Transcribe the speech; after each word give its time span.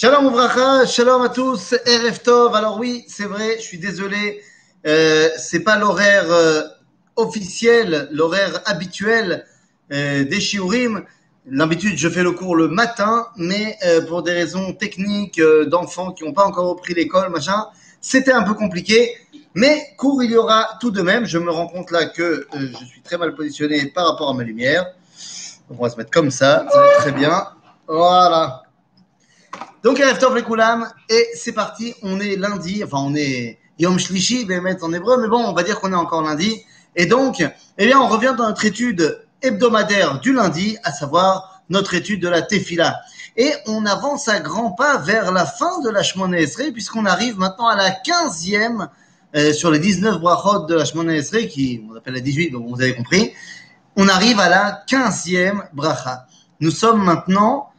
Shalom 0.00 0.26
Ouvracha, 0.26 0.86
shalom 0.86 1.22
à 1.22 1.28
tous, 1.28 1.74
Erev 1.84 2.20
Tov. 2.20 2.54
Alors 2.54 2.78
oui, 2.78 3.04
c'est 3.08 3.24
vrai, 3.24 3.56
je 3.56 3.62
suis 3.62 3.78
désolé, 3.78 4.40
euh, 4.86 5.28
c'est 5.36 5.64
pas 5.64 5.76
l'horaire 5.76 6.30
euh, 6.30 6.62
officiel, 7.16 8.08
l'horaire 8.12 8.62
habituel 8.66 9.44
euh, 9.92 10.22
des 10.22 10.40
shiurim. 10.40 11.02
L'habitude, 11.50 11.98
je 11.98 12.08
fais 12.08 12.22
le 12.22 12.30
cours 12.30 12.54
le 12.54 12.68
matin, 12.68 13.26
mais 13.38 13.76
euh, 13.86 14.00
pour 14.06 14.22
des 14.22 14.30
raisons 14.30 14.72
techniques 14.72 15.42
d'enfants 15.66 16.12
qui 16.12 16.22
n'ont 16.22 16.32
pas 16.32 16.44
encore 16.44 16.68
repris 16.68 16.94
l'école, 16.94 17.30
machin, 17.30 17.66
c'était 18.00 18.30
un 18.30 18.44
peu 18.44 18.54
compliqué. 18.54 19.16
Mais 19.54 19.82
cours, 19.96 20.22
il 20.22 20.30
y 20.30 20.36
aura 20.36 20.78
tout 20.80 20.92
de 20.92 21.02
même. 21.02 21.26
Je 21.26 21.38
me 21.38 21.50
rends 21.50 21.66
compte 21.66 21.90
là 21.90 22.06
que 22.06 22.46
je 22.54 22.84
suis 22.86 23.02
très 23.02 23.18
mal 23.18 23.34
positionné 23.34 23.86
par 23.86 24.06
rapport 24.06 24.30
à 24.30 24.34
ma 24.34 24.44
lumière. 24.44 24.86
On 25.68 25.82
va 25.82 25.90
se 25.90 25.96
mettre 25.96 26.12
comme 26.12 26.30
ça, 26.30 26.66
très 27.00 27.10
bien. 27.10 27.48
Voilà. 27.88 28.62
Donc, 29.88 30.00
Erev 30.00 30.42
Koulam, 30.42 30.86
et 31.08 31.28
c'est 31.34 31.52
parti. 31.52 31.94
On 32.02 32.20
est 32.20 32.36
lundi, 32.36 32.84
enfin, 32.84 32.98
on 33.00 33.14
est 33.14 33.58
Yom 33.78 33.98
Shlishi, 33.98 34.44
mettre 34.44 34.84
en 34.84 34.92
hébreu, 34.92 35.18
mais 35.18 35.28
bon, 35.28 35.42
on 35.42 35.54
va 35.54 35.62
dire 35.62 35.80
qu'on 35.80 35.92
est 35.94 35.96
encore 35.96 36.20
lundi. 36.20 36.60
Et 36.94 37.06
donc, 37.06 37.42
eh 37.78 37.86
bien, 37.86 37.98
on 37.98 38.06
revient 38.06 38.34
dans 38.36 38.48
notre 38.48 38.66
étude 38.66 39.18
hebdomadaire 39.40 40.20
du 40.20 40.34
lundi, 40.34 40.76
à 40.84 40.92
savoir 40.92 41.62
notre 41.70 41.94
étude 41.94 42.20
de 42.20 42.28
la 42.28 42.42
Tefila. 42.42 43.00
Et 43.38 43.50
on 43.66 43.86
avance 43.86 44.28
à 44.28 44.40
grands 44.40 44.72
pas 44.72 44.98
vers 44.98 45.32
la 45.32 45.46
fin 45.46 45.80
de 45.80 45.88
la 45.88 46.02
Shemona 46.02 46.38
Esrei, 46.38 46.70
puisqu'on 46.70 47.06
arrive 47.06 47.38
maintenant 47.38 47.68
à 47.68 47.74
la 47.74 47.88
15e 47.88 48.88
euh, 49.36 49.54
sur 49.54 49.70
les 49.70 49.78
19 49.78 50.20
brachot 50.20 50.66
de 50.66 50.74
la 50.74 50.84
Shemona 50.84 51.16
Esrei, 51.16 51.48
qui 51.48 51.82
on 51.90 51.96
appelle 51.96 52.12
la 52.12 52.20
18, 52.20 52.50
donc 52.50 52.68
vous 52.68 52.82
avez 52.82 52.94
compris. 52.94 53.32
On 53.96 54.06
arrive 54.06 54.38
à 54.38 54.50
la 54.50 54.84
15e 54.86 55.62
bracha. 55.72 56.26
Nous 56.60 56.72
sommes 56.72 57.02
maintenant 57.02 57.70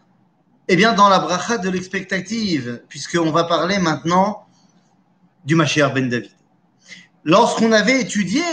eh 0.72 0.76
bien, 0.76 0.94
dans 0.94 1.10
la 1.10 1.18
bracha 1.18 1.58
de 1.58 1.68
l'expectative, 1.68 2.84
puisqu'on 2.88 3.32
va 3.32 3.44
parler 3.46 3.80
maintenant 3.80 4.46
du 5.44 5.56
Mashiach 5.56 5.96
ben 5.96 6.08
David. 6.08 6.30
Lorsqu'on 7.24 7.72
avait 7.72 8.00
étudié, 8.00 8.44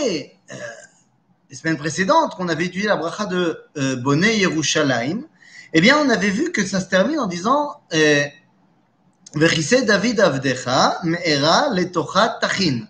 euh, 0.51 0.55
les 1.51 1.55
semaines 1.55 1.77
précédentes, 1.77 2.33
qu'on 2.33 2.49
avait 2.49 2.65
étudié 2.65 2.87
la 2.87 2.95
bracha 2.95 3.27
de 3.27 3.63
euh, 3.77 3.95
Bonnet 3.97 4.35
Yerushalayim, 4.35 5.25
eh 5.73 5.79
bien, 5.79 5.95
on 6.03 6.09
avait 6.09 6.31
vu 6.31 6.51
que 6.51 6.65
ça 6.65 6.81
se 6.81 6.89
termine 6.89 7.19
en 7.19 7.27
disant 7.27 7.81
euh, 7.93 8.25
David 9.35 10.19
Avdecha, 10.19 10.97
Me'era 11.03 11.69
Letocha 11.71 12.39
Tachin. 12.41 12.87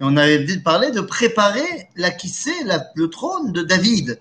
Et 0.00 0.02
on 0.02 0.16
avait 0.16 0.46
parlé 0.64 0.90
de 0.90 1.02
préparer 1.02 1.90
la 1.96 2.10
kissé, 2.10 2.52
le 2.94 3.06
trône 3.08 3.52
de 3.52 3.60
David. 3.60 4.18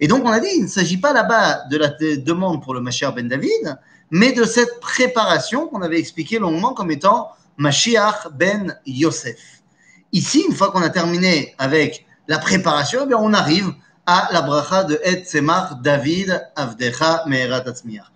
Et 0.00 0.08
donc, 0.08 0.24
on 0.24 0.30
a 0.30 0.40
dit, 0.40 0.48
il 0.56 0.64
ne 0.64 0.68
s'agit 0.68 0.96
pas 0.96 1.12
là-bas 1.12 1.66
de 1.70 1.76
la 1.76 1.90
demande 2.16 2.60
pour 2.60 2.74
le 2.74 2.80
Mashiach 2.80 3.14
ben 3.14 3.28
David, 3.28 3.78
mais 4.10 4.32
de 4.32 4.44
cette 4.44 4.80
préparation 4.80 5.68
qu'on 5.68 5.82
avait 5.82 5.98
expliqué 5.98 6.38
longuement 6.38 6.74
comme 6.74 6.90
étant 6.90 7.30
Mashiach 7.56 8.28
ben 8.32 8.78
Yosef. 8.86 9.62
Ici, 10.12 10.44
une 10.48 10.54
fois 10.54 10.72
qu'on 10.72 10.82
a 10.82 10.90
terminé 10.90 11.54
avec 11.58 12.06
la 12.26 12.38
préparation, 12.38 13.00
eh 13.04 13.06
bien, 13.06 13.18
on 13.18 13.32
arrive 13.32 13.72
à 14.06 14.28
la 14.32 14.42
bracha 14.42 14.84
de 14.84 15.00
Et 15.04 15.24
Tzemach 15.24 15.80
David 15.82 16.48
Avdecha 16.56 17.24
Atzmiach. 17.24 18.10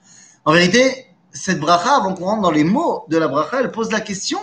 En 0.45 0.53
vérité, 0.53 1.07
cette 1.33 1.61
bracha, 1.61 1.97
avant 1.97 2.15
qu'on 2.15 2.25
rentre 2.25 2.43
dans 2.43 2.51
les 2.51 2.65
mots 2.65 3.05
de 3.09 3.17
la 3.17 3.29
bracha, 3.29 3.61
elle 3.61 3.71
pose 3.71 3.93
la 3.93 4.01
question 4.01 4.39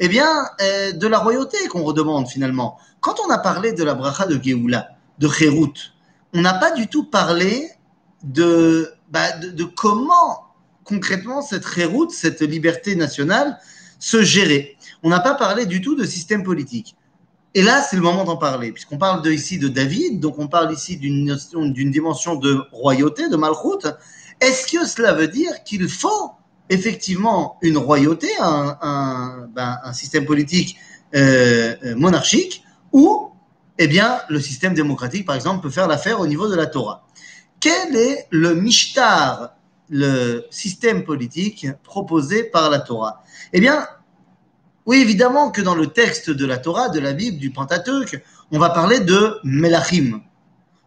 eh 0.00 0.08
bien, 0.08 0.28
euh, 0.60 0.92
de 0.92 1.06
la 1.06 1.18
royauté 1.18 1.58
qu'on 1.68 1.82
redemande 1.82 2.28
finalement. 2.28 2.78
Quand 3.00 3.16
on 3.26 3.30
a 3.30 3.38
parlé 3.38 3.72
de 3.72 3.84
la 3.84 3.94
bracha 3.94 4.26
de 4.26 4.40
Geoula, 4.42 4.88
de 5.18 5.28
Cherut, 5.28 5.92
on 6.34 6.40
n'a 6.40 6.54
pas 6.54 6.72
du 6.72 6.88
tout 6.88 7.04
parlé 7.04 7.70
de, 8.22 8.92
bah, 9.10 9.26
comment 9.76 10.47
concrètement 10.88 11.42
cette 11.42 11.66
Cherut, 11.66 12.08
cette 12.10 12.40
liberté 12.40 12.96
nationale, 12.96 13.58
se 13.98 14.22
gérait. 14.22 14.76
On 15.02 15.10
n'a 15.10 15.20
pas 15.20 15.34
parlé 15.34 15.66
du 15.66 15.80
tout 15.80 15.94
de 15.94 16.04
système 16.04 16.42
politique. 16.42 16.96
Et 17.54 17.62
là, 17.62 17.82
c'est 17.82 17.96
le 17.96 18.02
moment 18.02 18.24
d'en 18.24 18.36
parler, 18.36 18.72
puisqu'on 18.72 18.98
parle 18.98 19.26
ici 19.28 19.58
de 19.58 19.68
David, 19.68 20.20
donc 20.20 20.38
on 20.38 20.48
parle 20.48 20.72
ici 20.72 20.96
d'une 20.96 21.90
dimension 21.90 22.36
de 22.36 22.62
royauté, 22.72 23.28
de 23.28 23.36
Malchut. 23.36 23.86
Est-ce 24.40 24.70
que 24.70 24.86
cela 24.86 25.12
veut 25.12 25.28
dire 25.28 25.64
qu'il 25.64 25.88
faut 25.88 26.30
effectivement 26.70 27.56
une 27.62 27.78
royauté, 27.78 28.28
un, 28.40 28.78
un, 28.80 29.48
ben, 29.54 29.78
système 29.92 30.26
politique 30.26 30.76
euh, 31.16 31.74
monarchique, 31.96 32.62
ou 32.92 33.30
eh 33.78 33.86
bien, 33.86 34.18
le 34.28 34.40
système 34.40 34.74
démocratique, 34.74 35.24
par 35.24 35.36
exemple, 35.36 35.62
peut 35.62 35.70
faire 35.70 35.88
l'affaire 35.88 36.20
au 36.20 36.26
niveau 36.26 36.48
de 36.48 36.56
la 36.56 36.66
Torah? 36.66 37.06
Quel 37.60 37.96
est 37.96 38.26
le 38.30 38.54
mishtar, 38.54 39.54
le 39.90 40.44
système 40.50 41.04
politique 41.04 41.66
proposé 41.82 42.44
par 42.44 42.70
la 42.70 42.80
Torah 42.80 43.22
Eh 43.52 43.60
bien, 43.60 43.86
oui, 44.86 44.98
évidemment 44.98 45.50
que 45.50 45.60
dans 45.60 45.74
le 45.74 45.88
texte 45.88 46.30
de 46.30 46.46
la 46.46 46.58
Torah, 46.58 46.88
de 46.88 47.00
la 47.00 47.12
Bible, 47.12 47.38
du 47.38 47.50
Pentateuque, 47.50 48.22
on 48.50 48.58
va 48.58 48.70
parler 48.70 49.00
de 49.00 49.38
Melachim. 49.44 50.22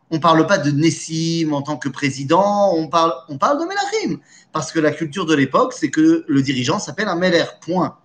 On 0.09 0.15
ne 0.15 0.21
parle 0.21 0.45
pas 0.45 0.57
de 0.57 0.71
Nessim 0.71 1.53
en 1.53 1.61
tant 1.61 1.77
que 1.77 1.87
président, 1.87 2.73
on 2.75 2.87
parle, 2.87 3.13
on 3.29 3.37
parle 3.37 3.59
de 3.59 3.65
Melachim. 3.65 4.19
Parce 4.51 4.71
que 4.71 4.79
la 4.79 4.91
culture 4.91 5.25
de 5.25 5.35
l'époque, 5.35 5.73
c'est 5.73 5.89
que 5.89 6.25
le 6.27 6.41
dirigeant 6.41 6.79
s'appelle 6.79 7.07
un 7.07 7.15
Meler, 7.15 7.45
point. 7.61 7.97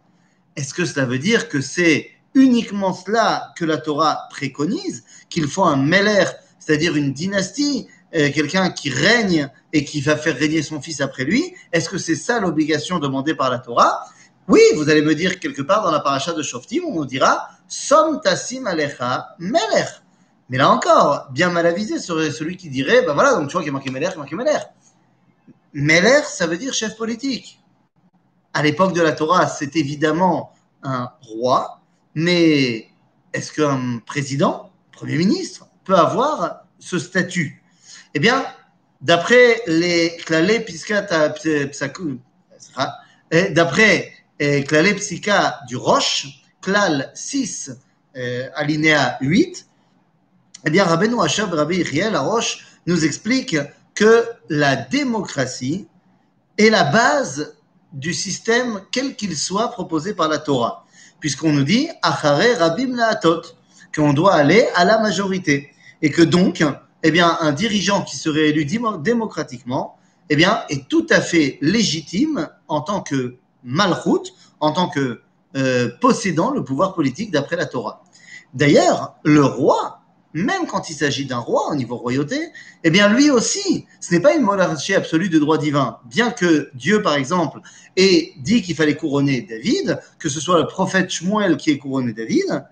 Est-ce 0.55 0.73
que 0.73 0.85
cela 0.85 1.05
veut 1.05 1.19
dire 1.19 1.49
que 1.49 1.61
c'est 1.61 2.11
uniquement 2.35 2.93
cela 2.93 3.53
que 3.57 3.65
la 3.65 3.79
Torah 3.79 4.29
préconise, 4.31 5.05
qu'il 5.31 5.49
faut 5.49 5.65
un 5.65 5.77
Meler, 5.77 6.27
c'est-à-dire 6.59 6.95
une 6.95 7.13
dynastie, 7.13 7.89
quelqu'un 8.35 8.71
qui 8.71 8.91
règne 8.91 9.51
et 9.73 9.85
qui 9.85 10.01
va 10.01 10.17
faire 10.17 10.37
régner 10.37 10.63
son 10.63 10.81
fils 10.81 11.01
après 11.01 11.25
lui 11.25 11.55
Est-ce 11.73 11.89
que 11.89 11.99
c'est 11.99 12.15
ça 12.15 12.41
l'obligation 12.41 12.99
demandée 12.99 13.35
par 13.35 13.51
la 13.51 13.59
Torah? 13.59 14.07
Oui, 14.49 14.61
vous 14.77 14.89
allez 14.89 15.03
me 15.03 15.15
dire 15.15 15.41
quelque 15.41 15.63
part 15.63 15.83
dans 15.83 15.91
la 15.91 16.01
paracha 16.01 16.33
de 16.33 16.43
Shoftim, 16.43 16.85
on 16.87 16.95
nous 16.95 17.05
dira 17.05 17.49
Som 17.69 18.21
tassim 18.21 18.67
alecha 18.67 19.35
melech. 19.39 19.89
Mais 20.49 20.59
là 20.59 20.71
encore, 20.71 21.29
bien 21.33 21.51
mal 21.51 21.67
avisé 21.67 21.99
serait 21.99 22.31
celui 22.31 22.57
qui 22.57 22.69
dirait 22.69 23.03
ben 23.03 23.15
voilà, 23.15 23.35
donc 23.35 23.49
tu 23.49 23.53
vois 23.53 23.63
qu'il 23.63 23.69
y 23.69 23.71
a 23.71 23.73
marqué 23.73 23.91
melech, 23.91 24.11
il 24.11 24.13
y 24.13 24.15
a 24.15 24.19
marqué 24.19 24.37
melech. 24.37 24.63
Melech, 25.73 26.25
ça 26.27 26.47
veut 26.47 26.57
dire 26.57 26.73
chef 26.73 26.97
politique. 26.97 27.61
À 28.55 28.63
l'époque 28.63 28.95
de 28.95 29.03
la 29.03 29.13
Torah, 29.13 29.49
c'est 29.49 29.77
évidemment 29.77 30.53
un 30.83 31.11
roi, 31.21 31.81
mais 32.15 32.89
est-ce 33.33 33.53
qu'un 33.53 33.99
président, 34.07 34.71
premier 34.93 35.17
ministre, 35.17 35.67
peut 35.85 35.97
avoir 35.97 36.63
ce 36.79 36.99
statut? 36.99 37.63
Eh 38.17 38.19
bien, 38.19 38.47
d'après 39.03 39.61
les 39.67 40.17
Piscata 40.65 41.35
d'après 43.51 44.13
Klalé 44.39 44.95
Psycha 44.95 45.61
du 45.69 45.77
Roche, 45.77 46.27
Klal 46.63 47.13
6, 47.15 47.73
euh, 48.17 48.49
alinéa 48.55 49.19
8, 49.21 49.67
eh 50.65 50.71
bien, 50.71 50.85
Rabbeinu 50.85 51.21
Hachab 51.21 51.53
Rabbi 51.53 51.77
Yechiel, 51.77 52.15
la 52.15 52.21
Roche, 52.23 52.67
nous 52.87 53.05
explique 53.05 53.59
que 53.95 54.25
la 54.49 54.77
démocratie 54.77 55.87
est 56.57 56.71
la 56.71 56.85
base 56.85 57.55
du 57.93 58.15
système, 58.15 58.81
quel 58.93 59.15
qu'il 59.15 59.37
soit, 59.37 59.71
proposé 59.73 60.15
par 60.15 60.31
la 60.31 60.39
Torah. 60.39 60.87
Puisqu'on 61.21 61.53
nous 61.53 61.65
dit, 61.65 61.91
Achare 62.01 62.57
Rabim 62.61 62.97
Laatot, 62.97 63.43
qu'on 63.95 64.15
doit 64.15 64.37
aller 64.37 64.67
à 64.75 64.87
la 64.87 65.01
majorité. 65.01 65.71
Et 66.01 66.11
que 66.11 66.23
donc, 66.23 66.65
eh 67.07 67.13
bien, 67.13 67.39
un 67.41 67.53
dirigeant 67.53 68.03
qui 68.03 68.17
serait 68.17 68.49
élu 68.49 68.65
démocratiquement, 68.65 69.97
eh 70.29 70.35
bien, 70.35 70.65
est 70.71 70.89
tout 70.89 71.07
à 71.09 71.21
fait 71.21 71.57
légitime 71.61 72.49
en 72.67 72.81
tant 72.81 73.01
que 73.01 73.37
malchoute, 73.63 74.35
en 74.59 74.73
tant 74.73 74.89
que 74.89 75.21
euh, 75.57 75.89
possédant 76.01 76.51
le 76.51 76.65
pouvoir 76.65 76.95
politique 76.95 77.31
d'après 77.31 77.55
la 77.55 77.67
Torah. 77.67 78.03
D'ailleurs, 78.55 79.15
le 79.23 79.45
roi, 79.45 80.01
même 80.33 80.67
quand 80.67 80.91
il 80.91 80.95
s'agit 80.95 81.27
d'un 81.27 81.39
roi 81.39 81.71
au 81.71 81.77
niveau 81.77 81.97
royauté, 81.97 82.41
eh 82.83 82.91
bien, 82.91 83.09
lui 83.09 83.31
aussi, 83.31 83.87
ce 84.01 84.13
n'est 84.13 84.21
pas 84.21 84.35
une 84.35 84.43
monarchie 84.43 84.95
absolue 84.95 85.29
de 85.29 85.39
droit 85.39 85.59
divin. 85.59 85.99
Bien 86.07 86.33
que 86.33 86.71
Dieu, 86.75 87.03
par 87.03 87.15
exemple, 87.15 87.61
ait 87.97 88.33
dit 88.39 88.63
qu'il 88.63 88.75
fallait 88.75 88.97
couronner 88.97 89.43
David, 89.43 90.01
que 90.19 90.29
ce 90.29 90.41
soit 90.41 90.59
le 90.59 90.67
prophète 90.67 91.09
Shmuel 91.09 91.57
qui 91.57 91.71
ait 91.71 91.79
couronné 91.79 92.13
David, 92.13 92.65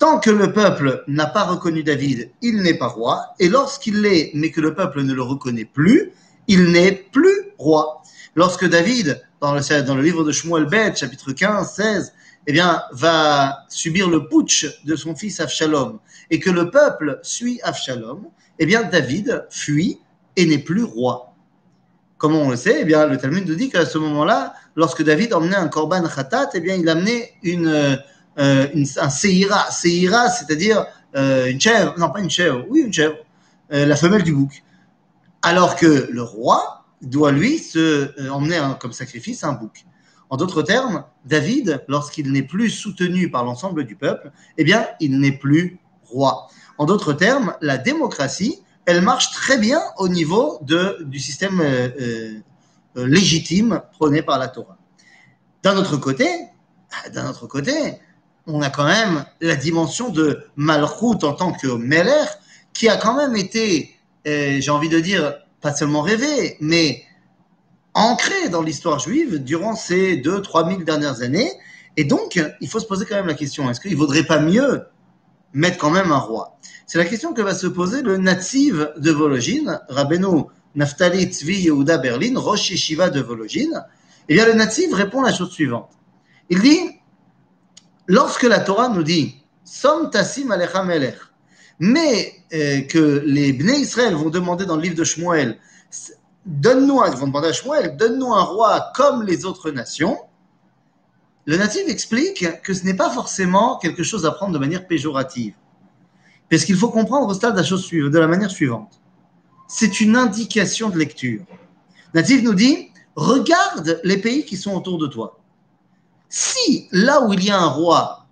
Tant 0.00 0.18
que 0.18 0.30
le 0.30 0.50
peuple 0.54 1.04
n'a 1.08 1.26
pas 1.26 1.44
reconnu 1.44 1.82
David, 1.82 2.30
il 2.40 2.62
n'est 2.62 2.78
pas 2.78 2.86
roi. 2.86 3.34
Et 3.38 3.50
lorsqu'il 3.50 4.00
l'est, 4.00 4.30
mais 4.32 4.50
que 4.50 4.62
le 4.62 4.74
peuple 4.74 5.02
ne 5.02 5.12
le 5.12 5.20
reconnaît 5.20 5.66
plus, 5.66 6.12
il 6.48 6.72
n'est 6.72 6.92
plus 7.12 7.52
roi. 7.58 8.00
Lorsque 8.34 8.66
David, 8.66 9.20
dans 9.42 9.52
le, 9.52 10.00
livre 10.00 10.24
de 10.24 10.32
Shmuel 10.32 10.64
Bet, 10.64 10.94
chapitre 10.96 11.32
15, 11.32 11.70
16, 11.74 12.14
eh 12.46 12.52
bien, 12.52 12.82
va 12.92 13.66
subir 13.68 14.08
le 14.08 14.26
putsch 14.26 14.66
de 14.86 14.96
son 14.96 15.14
fils 15.14 15.38
Avshalom, 15.38 15.98
et 16.30 16.38
que 16.38 16.48
le 16.48 16.70
peuple 16.70 17.20
suit 17.22 17.60
Avshalom, 17.62 18.22
eh 18.58 18.64
bien, 18.64 18.84
David 18.84 19.44
fuit 19.50 20.00
et 20.34 20.46
n'est 20.46 20.56
plus 20.56 20.82
roi. 20.82 21.34
Comment 22.16 22.40
on 22.40 22.50
le 22.50 22.56
sait 22.56 22.78
Eh 22.80 22.84
bien, 22.86 23.04
le 23.04 23.18
Talmud 23.18 23.46
nous 23.46 23.54
dit 23.54 23.68
qu'à 23.68 23.84
ce 23.84 23.98
moment-là, 23.98 24.54
lorsque 24.76 25.02
David 25.02 25.34
emmenait 25.34 25.56
un 25.56 25.68
korban 25.68 26.08
khatat, 26.08 26.48
eh 26.54 26.60
bien, 26.60 26.76
il 26.76 26.88
amenait 26.88 27.34
une, 27.42 27.98
euh, 28.38 28.68
une, 28.74 28.86
un 28.96 29.10
seira. 29.10 29.70
Seira, 29.70 30.28
c'est-à-dire 30.30 30.86
euh, 31.16 31.46
une 31.50 31.60
chèvre, 31.60 31.94
non 31.98 32.10
pas 32.10 32.20
une 32.20 32.30
chèvre, 32.30 32.64
oui 32.68 32.80
une 32.80 32.92
chèvre, 32.92 33.16
euh, 33.72 33.86
la 33.86 33.96
femelle 33.96 34.22
du 34.22 34.32
bouc. 34.32 34.62
Alors 35.42 35.76
que 35.76 36.08
le 36.10 36.22
roi, 36.22 36.84
doit 37.02 37.32
lui 37.32 37.62
emmener 38.30 38.58
un- 38.58 38.74
comme 38.74 38.92
sacrifice 38.92 39.42
un 39.42 39.54
bouc. 39.54 39.86
En 40.28 40.36
d'autres 40.36 40.62
termes, 40.62 41.04
David, 41.24 41.82
lorsqu'il 41.88 42.30
n'est 42.30 42.42
plus 42.42 42.68
soutenu 42.68 43.30
par 43.30 43.42
l'ensemble 43.42 43.84
du 43.84 43.96
peuple, 43.96 44.30
eh 44.58 44.64
bien, 44.64 44.86
il 45.00 45.18
n'est 45.18 45.32
plus 45.32 45.78
roi. 46.04 46.48
En 46.76 46.84
d'autres 46.84 47.14
termes, 47.14 47.54
la 47.62 47.78
démocratie, 47.78 48.60
elle 48.84 49.00
marche 49.00 49.32
très 49.32 49.56
bien 49.56 49.80
au 49.96 50.08
niveau 50.08 50.58
de, 50.60 50.98
du 51.04 51.18
système 51.18 51.62
légitime 52.94 53.80
prôné 53.92 54.20
par 54.22 54.38
la 54.38 54.48
Torah. 54.48 54.76
D'un 55.62 55.76
autre 55.78 55.96
côté, 55.96 56.28
d'un 57.14 57.30
autre 57.30 57.46
côté, 57.46 57.72
on 58.52 58.62
a 58.62 58.70
quand 58.70 58.84
même 58.84 59.24
la 59.40 59.56
dimension 59.56 60.10
de 60.10 60.44
Malchut 60.56 61.24
en 61.24 61.32
tant 61.32 61.52
que 61.52 61.68
Meller, 61.68 62.26
qui 62.72 62.88
a 62.88 62.96
quand 62.96 63.14
même 63.14 63.36
été, 63.36 63.96
euh, 64.26 64.58
j'ai 64.60 64.70
envie 64.70 64.88
de 64.88 65.00
dire, 65.00 65.34
pas 65.60 65.74
seulement 65.74 66.02
rêvé, 66.02 66.56
mais 66.60 67.02
ancré 67.94 68.48
dans 68.50 68.62
l'histoire 68.62 68.98
juive 68.98 69.42
durant 69.42 69.74
ces 69.74 70.16
deux, 70.16 70.40
trois 70.42 70.66
mille 70.66 70.84
dernières 70.84 71.22
années. 71.22 71.52
Et 71.96 72.04
donc, 72.04 72.40
il 72.60 72.68
faut 72.68 72.80
se 72.80 72.86
poser 72.86 73.04
quand 73.04 73.16
même 73.16 73.26
la 73.26 73.34
question, 73.34 73.68
est-ce 73.70 73.80
qu'il 73.80 73.96
vaudrait 73.96 74.24
pas 74.24 74.38
mieux 74.38 74.82
mettre 75.52 75.78
quand 75.78 75.90
même 75.90 76.12
un 76.12 76.18
roi? 76.18 76.58
C'est 76.86 76.98
la 76.98 77.04
question 77.04 77.32
que 77.32 77.42
va 77.42 77.54
se 77.54 77.66
poser 77.66 78.02
le 78.02 78.16
natif 78.16 78.74
de 78.96 79.10
Vologine, 79.10 79.80
Rabbeinu 79.88 80.44
Naftali 80.74 81.24
Tzvi 81.24 81.62
Yehuda 81.62 81.98
Berlin, 81.98 82.38
Rosh 82.38 82.70
Yeshiva 82.70 83.10
de 83.10 83.20
Vologine. 83.20 83.84
Eh 84.28 84.34
bien, 84.34 84.46
le 84.46 84.54
natif 84.54 84.94
répond 84.94 85.20
la 85.22 85.32
chose 85.32 85.50
suivante. 85.50 85.90
Il 86.48 86.60
dit, 86.60 86.99
lorsque 88.10 88.42
la 88.42 88.58
Torah 88.58 88.88
nous 88.88 89.04
dit, 89.04 89.36
Som 89.64 90.10
Tassim 90.10 90.50
Alecha 90.50 90.82
Melech, 90.82 91.18
mais 91.78 92.34
euh, 92.52 92.80
que 92.82 93.22
les 93.24 93.52
Bnei 93.52 93.78
Israël 93.78 94.14
vont 94.14 94.30
demander 94.30 94.66
dans 94.66 94.76
le 94.76 94.82
livre 94.82 94.96
de 94.96 95.04
Shmuel, 95.04 95.58
donne-nous 96.44 96.96
vont 96.96 97.26
demander 97.28 97.48
à 97.48 97.52
Shmuel, 97.52 97.96
donne-nous 97.96 98.32
un 98.34 98.42
roi 98.42 98.90
comme 98.96 99.22
les 99.22 99.44
autres 99.44 99.70
nations. 99.70 100.18
Le 101.46 101.56
natif 101.56 101.82
explique 101.86 102.44
que 102.62 102.74
ce 102.74 102.84
n'est 102.84 102.94
pas 102.94 103.10
forcément 103.10 103.78
quelque 103.78 104.02
chose 104.02 104.26
à 104.26 104.32
prendre 104.32 104.52
de 104.52 104.58
manière 104.58 104.88
péjorative. 104.88 105.54
Parce 106.50 106.64
qu'il 106.64 106.76
faut 106.76 106.90
comprendre 106.90 107.28
au 107.28 107.34
stade 107.34 107.52
de 107.52 107.58
la, 107.58 107.64
chose 107.64 107.88
de 107.90 108.18
la 108.18 108.26
manière 108.26 108.50
suivante. 108.50 109.00
C'est 109.68 110.00
une 110.00 110.16
indication 110.16 110.90
de 110.90 110.98
lecture. 110.98 111.44
Le 112.12 112.20
natif 112.20 112.42
nous 112.42 112.54
dit, 112.54 112.90
regarde 113.14 114.00
les 114.02 114.18
pays 114.18 114.44
qui 114.44 114.56
sont 114.56 114.74
autour 114.74 114.98
de 114.98 115.06
toi. 115.06 115.39
Si 116.30 116.88
là 116.92 117.22
où 117.22 117.32
il 117.32 117.44
y 117.44 117.50
a 117.50 117.58
un 117.58 117.66
roi, 117.66 118.26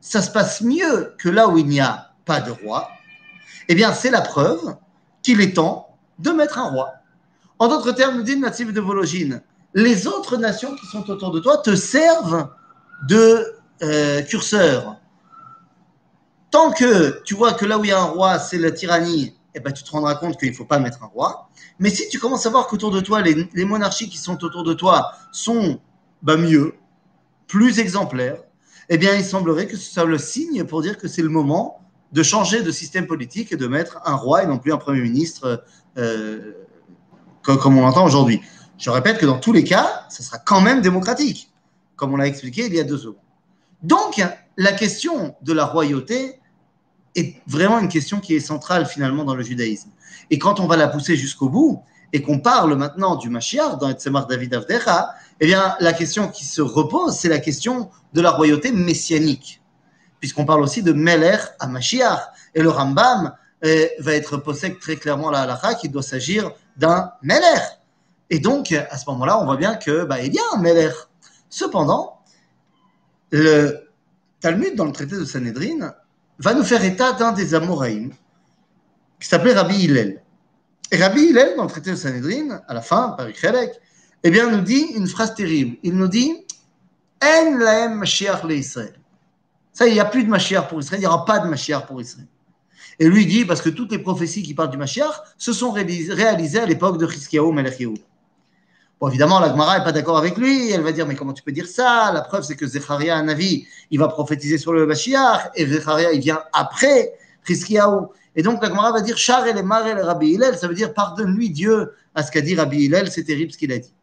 ça 0.00 0.20
se 0.22 0.30
passe 0.30 0.60
mieux 0.60 1.14
que 1.18 1.30
là 1.30 1.48
où 1.48 1.56
il 1.56 1.66
n'y 1.66 1.80
a 1.80 2.10
pas 2.26 2.40
de 2.40 2.50
roi, 2.50 2.90
eh 3.68 3.74
bien 3.74 3.92
c'est 3.94 4.10
la 4.10 4.20
preuve 4.20 4.76
qu'il 5.22 5.40
est 5.40 5.56
temps 5.56 5.96
de 6.18 6.30
mettre 6.30 6.58
un 6.58 6.68
roi. 6.68 6.92
En 7.58 7.68
d'autres 7.68 7.92
termes, 7.92 8.22
dit 8.22 8.34
le 8.34 8.42
natif 8.42 8.72
de 8.72 8.80
Vologine, 8.80 9.42
les 9.74 10.06
autres 10.06 10.36
nations 10.36 10.74
qui 10.76 10.86
sont 10.86 11.08
autour 11.10 11.30
de 11.30 11.40
toi 11.40 11.56
te 11.56 11.74
servent 11.74 12.50
de 13.08 13.54
euh, 13.82 14.22
curseur. 14.22 14.96
Tant 16.50 16.70
que 16.70 17.22
tu 17.24 17.34
vois 17.34 17.54
que 17.54 17.64
là 17.64 17.78
où 17.78 17.84
il 17.84 17.88
y 17.88 17.92
a 17.92 18.00
un 18.00 18.04
roi, 18.04 18.38
c'est 18.38 18.58
la 18.58 18.72
tyrannie, 18.72 19.34
eh 19.54 19.60
ben, 19.60 19.72
tu 19.72 19.82
te 19.82 19.90
rendras 19.90 20.16
compte 20.16 20.38
qu'il 20.38 20.50
ne 20.50 20.54
faut 20.54 20.64
pas 20.66 20.78
mettre 20.78 21.02
un 21.02 21.06
roi. 21.06 21.48
Mais 21.78 21.88
si 21.90 22.08
tu 22.08 22.18
commences 22.18 22.44
à 22.44 22.50
voir 22.50 22.66
qu'autour 22.66 22.90
de 22.90 23.00
toi, 23.00 23.22
les, 23.22 23.48
les, 23.54 23.64
monarchies 23.64 24.08
qui 24.08 24.18
sont 24.18 24.42
autour 24.44 24.64
de 24.64 24.74
toi 24.74 25.12
sont 25.32 25.80
bah, 26.22 26.36
mieux, 26.36 26.74
plus 27.48 27.80
exemplaires, 27.80 28.38
eh 28.88 28.98
bien, 28.98 29.14
il 29.14 29.24
semblerait 29.24 29.66
que 29.66 29.76
ce 29.76 29.92
soit 29.92 30.04
le 30.04 30.18
signe 30.18 30.64
pour 30.64 30.82
dire 30.82 30.96
que 30.96 31.08
c'est 31.08 31.22
le 31.22 31.28
moment 31.28 31.80
de 32.12 32.22
changer 32.22 32.62
de 32.62 32.70
système 32.70 33.06
politique 33.06 33.52
et 33.52 33.56
de 33.56 33.66
mettre 33.66 33.98
un 34.04 34.14
roi 34.14 34.44
et 34.44 34.46
non 34.46 34.58
plus 34.58 34.72
un 34.72 34.78
premier 34.78 35.00
ministre 35.00 35.64
euh, 35.98 36.52
comme, 37.42 37.58
comme 37.58 37.76
on 37.76 37.82
l'entend 37.82 38.04
aujourd'hui. 38.04 38.40
Je 38.78 38.90
répète 38.90 39.18
que 39.18 39.26
dans 39.26 39.38
tous 39.38 39.52
les 39.52 39.64
cas, 39.64 40.06
ce 40.08 40.22
sera 40.22 40.38
quand 40.38 40.60
même 40.60 40.80
démocratique, 40.80 41.50
comme 41.96 42.14
on 42.14 42.16
l'a 42.16 42.26
expliqué 42.26 42.66
il 42.66 42.74
y 42.74 42.80
a 42.80 42.84
deux 42.84 42.98
secondes. 42.98 43.16
Donc, 43.82 44.22
la 44.56 44.72
question 44.72 45.34
de 45.42 45.52
la 45.52 45.64
royauté 45.64 46.40
est 47.14 47.36
vraiment 47.46 47.78
une 47.78 47.88
question 47.88 48.20
qui 48.20 48.34
est 48.34 48.40
centrale 48.40 48.86
finalement 48.86 49.24
dans 49.24 49.34
le 49.34 49.42
judaïsme. 49.42 49.90
Et 50.30 50.38
quand 50.38 50.60
on 50.60 50.66
va 50.66 50.76
la 50.76 50.88
pousser 50.88 51.16
jusqu'au 51.16 51.48
bout, 51.48 51.82
et 52.12 52.22
qu'on 52.22 52.38
parle 52.38 52.74
maintenant 52.74 53.16
du 53.16 53.28
Mashiach 53.28 53.78
dans 53.78 53.88
Etzemar 53.90 54.26
David 54.26 54.54
Avdecha, 54.54 55.10
eh 55.40 55.46
bien, 55.46 55.76
la 55.80 55.92
question 55.92 56.28
qui 56.28 56.44
se 56.44 56.60
repose, 56.60 57.16
c'est 57.16 57.28
la 57.28 57.38
question 57.38 57.90
de 58.12 58.20
la 58.20 58.30
royauté 58.30 58.72
messianique. 58.72 59.62
Puisqu'on 60.20 60.44
parle 60.44 60.62
aussi 60.62 60.82
de 60.82 60.92
Meler 60.92 61.38
à 61.60 61.68
Mashiach. 61.68 62.20
Et 62.54 62.62
le 62.62 62.70
Rambam 62.70 63.34
eh, 63.62 63.92
va 64.00 64.14
être 64.14 64.36
posé 64.38 64.76
très 64.78 64.96
clairement 64.96 65.28
à 65.28 65.32
la 65.32 65.42
halakha 65.42 65.74
qu'il 65.74 65.92
doit 65.92 66.02
s'agir 66.02 66.50
d'un 66.76 67.12
Meler. 67.22 67.60
Et 68.30 68.40
donc, 68.40 68.72
à 68.72 68.98
ce 68.98 69.08
moment-là, 69.10 69.40
on 69.40 69.44
voit 69.44 69.56
bien 69.56 69.76
que, 69.76 70.04
bah, 70.04 70.20
il 70.20 70.34
y 70.34 70.38
a 70.38 70.42
un 70.54 70.58
Meler. 70.58 70.90
Cependant, 71.48 72.20
le 73.30 73.88
Talmud, 74.40 74.74
dans 74.74 74.86
le 74.86 74.92
traité 74.92 75.16
de 75.16 75.24
Sanhedrin, 75.24 75.94
va 76.38 76.54
nous 76.54 76.64
faire 76.64 76.84
état 76.84 77.12
d'un 77.12 77.32
des 77.32 77.54
Amoraïm, 77.54 78.12
qui 79.20 79.28
s'appelait 79.28 79.54
Rabbi 79.54 79.76
Hillel. 79.76 80.22
Et 80.90 80.96
Rabbi 80.96 81.20
Hillel, 81.20 81.54
dans 81.56 81.64
le 81.64 81.70
traité 81.70 81.90
de 81.90 81.96
Sanhedrin, 81.96 82.60
à 82.66 82.74
la 82.74 82.82
fin, 82.82 83.10
par 83.10 83.26
Ikhelek, 83.26 83.80
eh 84.24 84.30
bien, 84.30 84.50
nous 84.50 84.60
dit 84.60 84.86
une 84.96 85.06
phrase 85.06 85.34
terrible. 85.34 85.76
Il 85.82 85.94
nous 85.94 86.08
dit 86.08 86.32
En 87.22 87.56
laem 87.58 87.94
Mashiach 87.94 88.42
Israël. 88.48 88.94
Ça, 89.72 89.86
il 89.86 89.94
n'y 89.94 90.00
a 90.00 90.04
plus 90.04 90.24
de 90.24 90.28
Mashiach 90.28 90.68
pour 90.68 90.80
Israël, 90.80 91.00
il 91.00 91.04
n'y 91.04 91.06
aura 91.06 91.24
pas 91.24 91.38
de 91.38 91.48
Mashiach 91.48 91.86
pour 91.86 92.00
Israël. 92.00 92.26
Et 92.98 93.08
lui 93.08 93.26
dit, 93.26 93.44
parce 93.44 93.62
que 93.62 93.68
toutes 93.68 93.92
les 93.92 94.00
prophéties 94.00 94.42
qui 94.42 94.54
parlent 94.54 94.70
du 94.70 94.76
Mashiach 94.76 95.22
se 95.36 95.52
sont 95.52 95.70
réalisées 95.70 96.58
à 96.58 96.66
l'époque 96.66 96.98
de 96.98 97.06
Chizkiyahu 97.06 97.52
Melech. 97.52 97.80
Bon, 99.00 99.08
évidemment, 99.08 99.38
la 99.38 99.50
Gemara 99.50 99.78
n'est 99.78 99.84
pas 99.84 99.92
d'accord 99.92 100.18
avec 100.18 100.36
lui. 100.36 100.72
Elle 100.72 100.80
va 100.80 100.90
dire, 100.90 101.06
mais 101.06 101.14
comment 101.14 101.32
tu 101.32 101.44
peux 101.44 101.52
dire 101.52 101.68
ça? 101.68 102.10
La 102.12 102.22
preuve, 102.22 102.42
c'est 102.42 102.56
que 102.56 102.66
Zecharia, 102.66 103.16
un 103.16 103.28
avis, 103.28 103.68
il 103.92 104.00
va 104.00 104.08
prophétiser 104.08 104.58
sur 104.58 104.72
le 104.72 104.84
Mashiach, 104.86 105.52
et 105.54 105.66
Zecharia, 105.66 106.12
il 106.12 106.20
vient 106.20 106.40
après 106.52 107.12
Chizkiyahu. 107.46 108.06
Et 108.34 108.42
donc, 108.42 108.60
la 108.60 108.68
Gemara 108.68 108.90
va 108.90 109.00
dire, 109.00 109.16
Char 109.16 109.46
et 109.46 109.50
et 109.50 110.02
Rabbi 110.02 110.38
ça 110.58 110.66
veut 110.66 110.74
dire, 110.74 110.92
pardonne-lui 110.92 111.50
Dieu 111.50 111.92
à 112.16 112.24
ce 112.24 112.32
qu'a 112.32 112.40
dit 112.40 112.56
Rabbi 112.56 112.86
Hillel, 112.86 113.12
c'est 113.12 113.22
terrible 113.22 113.52
ce 113.52 113.58
qu'il 113.58 113.70
a 113.70 113.78
dit. 113.78 113.94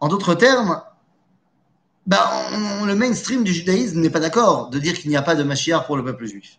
En 0.00 0.08
d'autres 0.08 0.34
termes, 0.34 0.82
on, 2.10 2.84
le 2.84 2.94
mainstream 2.94 3.44
du 3.44 3.52
judaïsme 3.52 4.00
n'est 4.00 4.10
pas 4.10 4.20
d'accord 4.20 4.70
de 4.70 4.78
dire 4.78 4.94
qu'il 4.94 5.10
n'y 5.10 5.16
a 5.16 5.22
pas 5.22 5.34
de 5.34 5.42
Mashiach 5.42 5.86
pour 5.86 5.96
le 5.96 6.04
peuple 6.04 6.26
juif. 6.26 6.58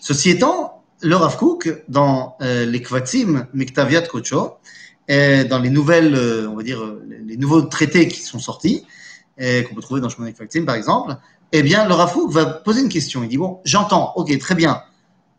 Ceci 0.00 0.30
étant, 0.30 0.82
le 1.00 1.16
Rav 1.16 1.36
Kook, 1.36 1.84
dans 1.88 2.36
euh, 2.42 2.64
les 2.66 2.80
Kvatzim, 2.82 3.46
Miktaviat 3.54 4.02
Kocho, 4.02 4.58
et 5.08 5.44
dans 5.44 5.58
les 5.58 5.70
nouvelles, 5.70 6.14
euh, 6.14 6.48
on 6.48 6.54
va 6.54 6.62
dire, 6.62 6.80
les 7.26 7.36
nouveaux 7.36 7.62
traités 7.62 8.08
qui 8.08 8.20
sont 8.20 8.38
sortis, 8.38 8.86
qu'on 9.38 9.74
peut 9.74 9.80
trouver 9.80 10.00
dans 10.00 10.08
Shmonek 10.08 10.36
Kvatzim 10.36 10.64
par 10.64 10.76
exemple, 10.76 11.16
eh 11.50 11.62
bien, 11.62 11.88
le 11.88 11.94
Rav 11.94 12.12
Kook 12.12 12.30
va 12.30 12.46
poser 12.46 12.82
une 12.82 12.88
question. 12.88 13.24
Il 13.24 13.28
dit, 13.28 13.38
bon, 13.38 13.60
j'entends, 13.64 14.12
ok, 14.14 14.38
très 14.38 14.54
bien, 14.54 14.82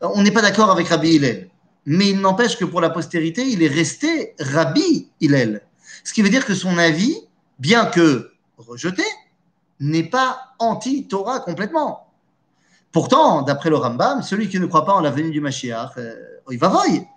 on 0.02 0.22
n'est 0.22 0.32
pas 0.32 0.42
d'accord 0.42 0.70
avec 0.70 0.88
Rabbi 0.90 1.16
Hillel, 1.16 1.50
mais 1.86 2.10
il 2.10 2.20
n'empêche 2.20 2.58
que 2.58 2.66
pour 2.66 2.82
la 2.82 2.90
postérité, 2.90 3.48
il 3.48 3.64
est 3.64 3.68
resté 3.68 4.36
Rabbi 4.40 5.10
Hillel. 5.22 5.62
Ce 6.04 6.14
qui 6.14 6.22
veut 6.22 6.30
dire 6.30 6.46
que 6.46 6.54
son 6.54 6.78
avis, 6.78 7.16
bien 7.60 7.86
que 7.86 8.32
rejeté, 8.58 9.04
n'est 9.80 10.04
pas 10.04 10.40
anti-Torah 10.60 11.40
complètement. 11.40 12.08
Pourtant, 12.92 13.42
d'après 13.42 13.70
le 13.70 13.76
Rambam, 13.76 14.22
celui 14.22 14.48
qui 14.50 14.60
ne 14.60 14.66
croit 14.66 14.86
pas 14.86 14.94
en 14.94 15.02
la 15.02 15.10
venue 15.10 15.32
du 15.32 15.42
Mashiach, 15.42 15.98
euh, 15.98 16.14
il 16.52 16.60
va 16.60 16.68
voyer. 16.68 17.08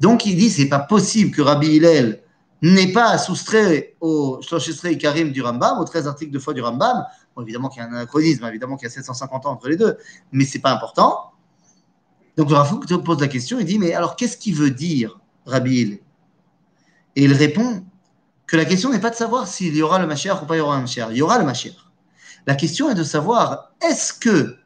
Donc 0.00 0.24
il 0.26 0.36
dit 0.36 0.50
c'est 0.50 0.68
pas 0.68 0.78
possible 0.78 1.34
que 1.34 1.42
Rabbi 1.42 1.66
Hillel 1.66 2.22
n'ait 2.62 2.92
pas 2.92 3.18
soustrait 3.18 3.96
au 4.00 4.40
Shloshesrei 4.42 4.96
Karim 4.96 5.30
du 5.30 5.42
Rambam, 5.42 5.78
aux 5.78 5.84
13 5.84 6.06
articles 6.06 6.32
de 6.32 6.38
foi 6.38 6.54
du 6.54 6.62
Rambam. 6.62 7.04
Bon, 7.36 7.42
évidemment 7.42 7.68
qu'il 7.68 7.82
y 7.82 7.84
a 7.84 7.88
un 7.88 7.92
anachronisme, 7.92 8.44
évidemment 8.46 8.76
qu'il 8.76 8.86
y 8.86 8.90
a 8.90 8.94
750 8.94 9.46
ans 9.46 9.52
entre 9.52 9.68
les 9.68 9.76
deux, 9.76 9.98
mais 10.32 10.44
c'est 10.44 10.60
pas 10.60 10.72
important. 10.72 11.32
Donc 12.36 12.50
Rafouk 12.50 12.86
te 12.86 12.94
pose 12.94 13.20
la 13.20 13.28
question, 13.28 13.58
il 13.58 13.66
dit 13.66 13.78
mais 13.78 13.92
alors 13.92 14.16
qu'est-ce 14.16 14.36
qu'il 14.36 14.54
veut 14.54 14.70
dire 14.70 15.18
Rabbi 15.46 15.80
Hillel? 15.80 15.98
Et 17.16 17.24
il 17.24 17.32
répond 17.32 17.84
que 18.48 18.56
la 18.56 18.64
question 18.64 18.90
n'est 18.90 18.98
pas 18.98 19.10
de 19.10 19.14
savoir 19.14 19.46
s'il 19.46 19.76
y 19.76 19.82
aura 19.82 19.98
le 20.00 20.06
Mashiach 20.06 20.42
ou 20.42 20.46
pas 20.46 20.56
il 20.56 20.58
y 20.58 20.62
aura 20.62 20.76
un 20.76 20.80
Mashiach. 20.80 21.08
Il 21.10 21.18
y 21.18 21.22
aura 21.22 21.38
le 21.38 21.44
Mashiach. 21.44 21.76
La 22.46 22.54
question 22.54 22.90
est 22.90 22.94
de 22.94 23.04
savoir 23.04 23.72
est-ce 23.82 24.14
que 24.14 24.56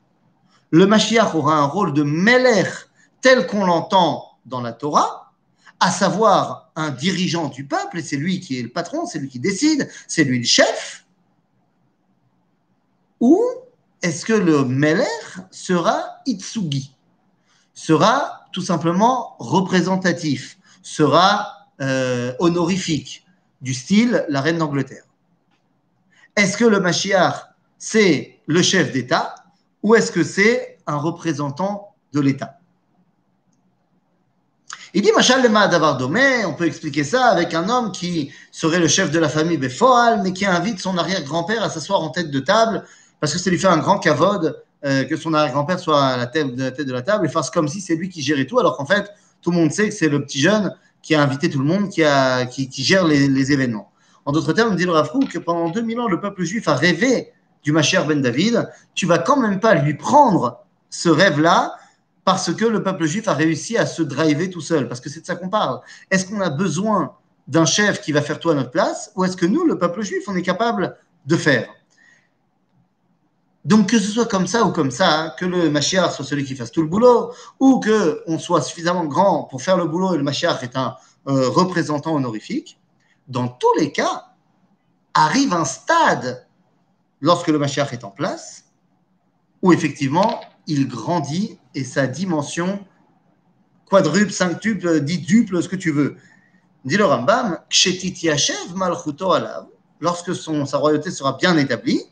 le 0.70 0.86
Mashiach 0.86 1.34
aura 1.34 1.56
un 1.56 1.64
rôle 1.64 1.92
de 1.92 2.04
Melech 2.04 2.72
tel 3.20 3.46
qu'on 3.46 3.66
l'entend 3.66 4.38
dans 4.46 4.60
la 4.60 4.72
Torah, 4.72 5.32
à 5.80 5.90
savoir 5.90 6.70
un 6.76 6.90
dirigeant 6.90 7.48
du 7.48 7.66
peuple, 7.66 7.98
et 7.98 8.02
c'est 8.02 8.16
lui 8.16 8.40
qui 8.40 8.58
est 8.58 8.62
le 8.62 8.68
patron, 8.68 9.04
c'est 9.04 9.18
lui 9.18 9.28
qui 9.28 9.40
décide, 9.40 9.90
c'est 10.06 10.24
lui 10.24 10.38
le 10.38 10.44
chef, 10.44 11.04
ou 13.20 13.40
est-ce 14.00 14.24
que 14.24 14.32
le 14.32 14.64
Melech 14.64 15.06
sera 15.50 16.04
Itsugi, 16.26 16.94
sera 17.74 18.46
tout 18.52 18.62
simplement 18.62 19.36
représentatif, 19.38 20.58
sera 20.82 21.68
euh, 21.80 22.32
honorifique, 22.38 23.24
du 23.62 23.74
style 23.74 24.26
la 24.28 24.40
reine 24.40 24.58
d'Angleterre. 24.58 25.04
Est-ce 26.36 26.56
que 26.56 26.64
le 26.64 26.80
Mashiach, 26.80 27.34
c'est 27.78 28.40
le 28.46 28.62
chef 28.62 28.92
d'État, 28.92 29.34
ou 29.82 29.94
est-ce 29.94 30.12
que 30.12 30.24
c'est 30.24 30.78
un 30.86 30.96
représentant 30.96 31.94
de 32.12 32.20
l'État? 32.20 32.58
Il 34.94 35.00
dit, 35.00 35.10
Machal 35.12 35.40
davar 35.42 35.96
domé, 35.96 36.44
on 36.44 36.52
peut 36.52 36.66
expliquer 36.66 37.02
ça 37.02 37.26
avec 37.26 37.54
un 37.54 37.70
homme 37.70 37.92
qui 37.92 38.30
serait 38.50 38.78
le 38.78 38.88
chef 38.88 39.10
de 39.10 39.18
la 39.18 39.30
famille 39.30 39.56
Befoal, 39.56 40.20
mais 40.22 40.34
qui 40.34 40.44
invite 40.44 40.80
son 40.80 40.98
arrière-grand-père 40.98 41.62
à 41.62 41.70
s'asseoir 41.70 42.02
en 42.02 42.10
tête 42.10 42.30
de 42.30 42.40
table, 42.40 42.84
parce 43.18 43.32
que 43.32 43.38
ça 43.38 43.48
lui 43.48 43.58
fait 43.58 43.68
un 43.68 43.78
grand 43.78 43.98
cavode 43.98 44.62
euh, 44.84 45.04
que 45.04 45.16
son 45.16 45.32
arrière-grand-père 45.32 45.78
soit 45.78 46.04
à 46.04 46.16
la 46.18 46.26
tête, 46.26 46.54
de 46.54 46.62
la 46.62 46.70
tête 46.72 46.86
de 46.86 46.92
la 46.92 47.00
table 47.00 47.24
et 47.24 47.30
fasse 47.30 47.48
comme 47.48 47.68
si 47.68 47.80
c'est 47.80 47.94
lui 47.94 48.10
qui 48.10 48.20
gérait 48.20 48.44
tout, 48.44 48.58
alors 48.58 48.76
qu'en 48.76 48.84
fait, 48.84 49.10
tout 49.40 49.50
le 49.50 49.56
monde 49.56 49.72
sait 49.72 49.88
que 49.88 49.94
c'est 49.94 50.08
le 50.08 50.22
petit 50.22 50.40
jeune 50.40 50.74
qui 51.02 51.14
a 51.14 51.22
invité 51.22 51.50
tout 51.50 51.58
le 51.58 51.64
monde, 51.64 51.88
qui, 51.88 52.02
a, 52.04 52.46
qui, 52.46 52.68
qui 52.68 52.84
gère 52.84 53.04
les, 53.04 53.28
les 53.28 53.52
événements. 53.52 53.90
En 54.24 54.32
d'autres 54.32 54.52
termes, 54.52 54.76
dit 54.76 54.84
le 54.84 54.92
Rav 54.92 55.10
que 55.30 55.38
pendant 55.38 55.68
2000 55.68 56.00
ans, 56.00 56.08
le 56.08 56.20
peuple 56.20 56.44
juif 56.44 56.68
a 56.68 56.74
rêvé 56.74 57.32
du 57.62 57.72
Mashiach 57.72 58.06
ben 58.06 58.20
David. 58.20 58.68
Tu 58.94 59.06
vas 59.06 59.18
quand 59.18 59.36
même 59.36 59.60
pas 59.60 59.74
lui 59.74 59.94
prendre 59.94 60.64
ce 60.90 61.08
rêve-là 61.08 61.76
parce 62.24 62.54
que 62.54 62.64
le 62.64 62.82
peuple 62.82 63.06
juif 63.06 63.26
a 63.26 63.34
réussi 63.34 63.76
à 63.76 63.86
se 63.86 64.02
driver 64.02 64.48
tout 64.48 64.60
seul. 64.60 64.88
Parce 64.88 65.00
que 65.00 65.08
c'est 65.08 65.20
de 65.20 65.26
ça 65.26 65.34
qu'on 65.34 65.48
parle. 65.48 65.80
Est-ce 66.10 66.26
qu'on 66.26 66.40
a 66.40 66.50
besoin 66.50 67.16
d'un 67.48 67.64
chef 67.64 68.00
qui 68.00 68.12
va 68.12 68.22
faire 68.22 68.38
tout 68.38 68.50
à 68.50 68.54
notre 68.54 68.70
place 68.70 69.10
ou 69.16 69.24
est-ce 69.24 69.36
que 69.36 69.46
nous, 69.46 69.64
le 69.64 69.78
peuple 69.78 70.02
juif, 70.02 70.22
on 70.28 70.36
est 70.36 70.42
capable 70.42 70.96
de 71.26 71.36
faire? 71.36 71.68
Donc 73.64 73.90
que 73.90 73.98
ce 73.98 74.10
soit 74.10 74.26
comme 74.26 74.46
ça 74.46 74.64
ou 74.64 74.72
comme 74.72 74.90
ça, 74.90 75.20
hein, 75.20 75.32
que 75.38 75.44
le 75.44 75.70
Mashiach 75.70 76.12
soit 76.12 76.24
celui 76.24 76.44
qui 76.44 76.56
fasse 76.56 76.72
tout 76.72 76.82
le 76.82 76.88
boulot, 76.88 77.32
ou 77.60 77.78
que 77.78 78.22
on 78.26 78.38
soit 78.38 78.60
suffisamment 78.60 79.04
grand 79.04 79.44
pour 79.44 79.62
faire 79.62 79.76
le 79.76 79.86
boulot 79.86 80.14
et 80.14 80.16
le 80.16 80.24
Mashiach 80.24 80.62
est 80.62 80.76
un 80.76 80.96
euh, 81.28 81.48
représentant 81.48 82.14
honorifique, 82.14 82.80
dans 83.28 83.48
tous 83.48 83.72
les 83.78 83.92
cas, 83.92 84.32
arrive 85.14 85.52
un 85.52 85.64
stade 85.64 86.46
lorsque 87.20 87.48
le 87.48 87.58
Mashiach 87.58 87.92
est 87.92 88.04
en 88.04 88.10
place, 88.10 88.64
où 89.62 89.72
effectivement 89.72 90.40
il 90.66 90.88
grandit 90.88 91.58
et 91.74 91.84
sa 91.84 92.06
dimension 92.06 92.84
quadruple, 93.88 94.32
cinqutuple, 94.32 95.00
dixtuple, 95.00 95.62
ce 95.62 95.68
que 95.68 95.76
tu 95.76 95.92
veux. 95.92 96.16
Dit 96.84 96.96
le 96.96 97.04
Rambam, 97.04 97.58
malchuto 98.74 99.32
alav, 99.32 99.66
lorsque 100.00 100.34
son, 100.34 100.66
sa 100.66 100.78
royauté 100.78 101.10
sera 101.10 101.34
bien 101.34 101.56
établie, 101.56 102.02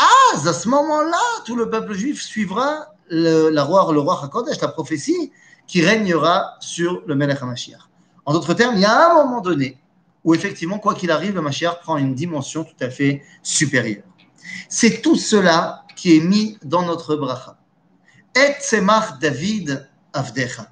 ah, 0.00 0.48
à 0.48 0.52
ce 0.52 0.68
moment-là, 0.68 1.20
tout 1.44 1.56
le 1.56 1.68
peuple 1.68 1.92
juif 1.94 2.22
suivra 2.22 2.94
le, 3.08 3.50
la 3.50 3.64
roi, 3.64 3.92
le 3.92 4.00
roi 4.00 4.20
Hakodesh, 4.22 4.60
la 4.60 4.68
prophétie, 4.68 5.32
qui 5.66 5.82
régnera 5.82 6.56
sur 6.60 7.02
le 7.06 7.14
Melech 7.14 7.42
HaMashiach. 7.42 7.88
En 8.24 8.32
d'autres 8.32 8.54
termes, 8.54 8.76
il 8.76 8.80
y 8.80 8.84
a 8.84 9.10
un 9.10 9.14
moment 9.14 9.40
donné 9.40 9.78
où 10.24 10.34
effectivement, 10.34 10.78
quoi 10.78 10.94
qu'il 10.94 11.10
arrive, 11.10 11.34
le 11.34 11.42
Mashiach 11.42 11.80
prend 11.80 11.96
une 11.96 12.14
dimension 12.14 12.64
tout 12.64 12.84
à 12.84 12.90
fait 12.90 13.22
supérieure. 13.42 14.04
C'est 14.68 15.02
tout 15.02 15.16
cela 15.16 15.84
qui 15.96 16.16
est 16.16 16.20
mis 16.20 16.58
dans 16.62 16.82
notre 16.82 17.16
bracha. 17.16 17.56
Et 18.34 18.60
Tzemach 18.60 19.18
David 19.18 19.88
Avdecha. 20.12 20.66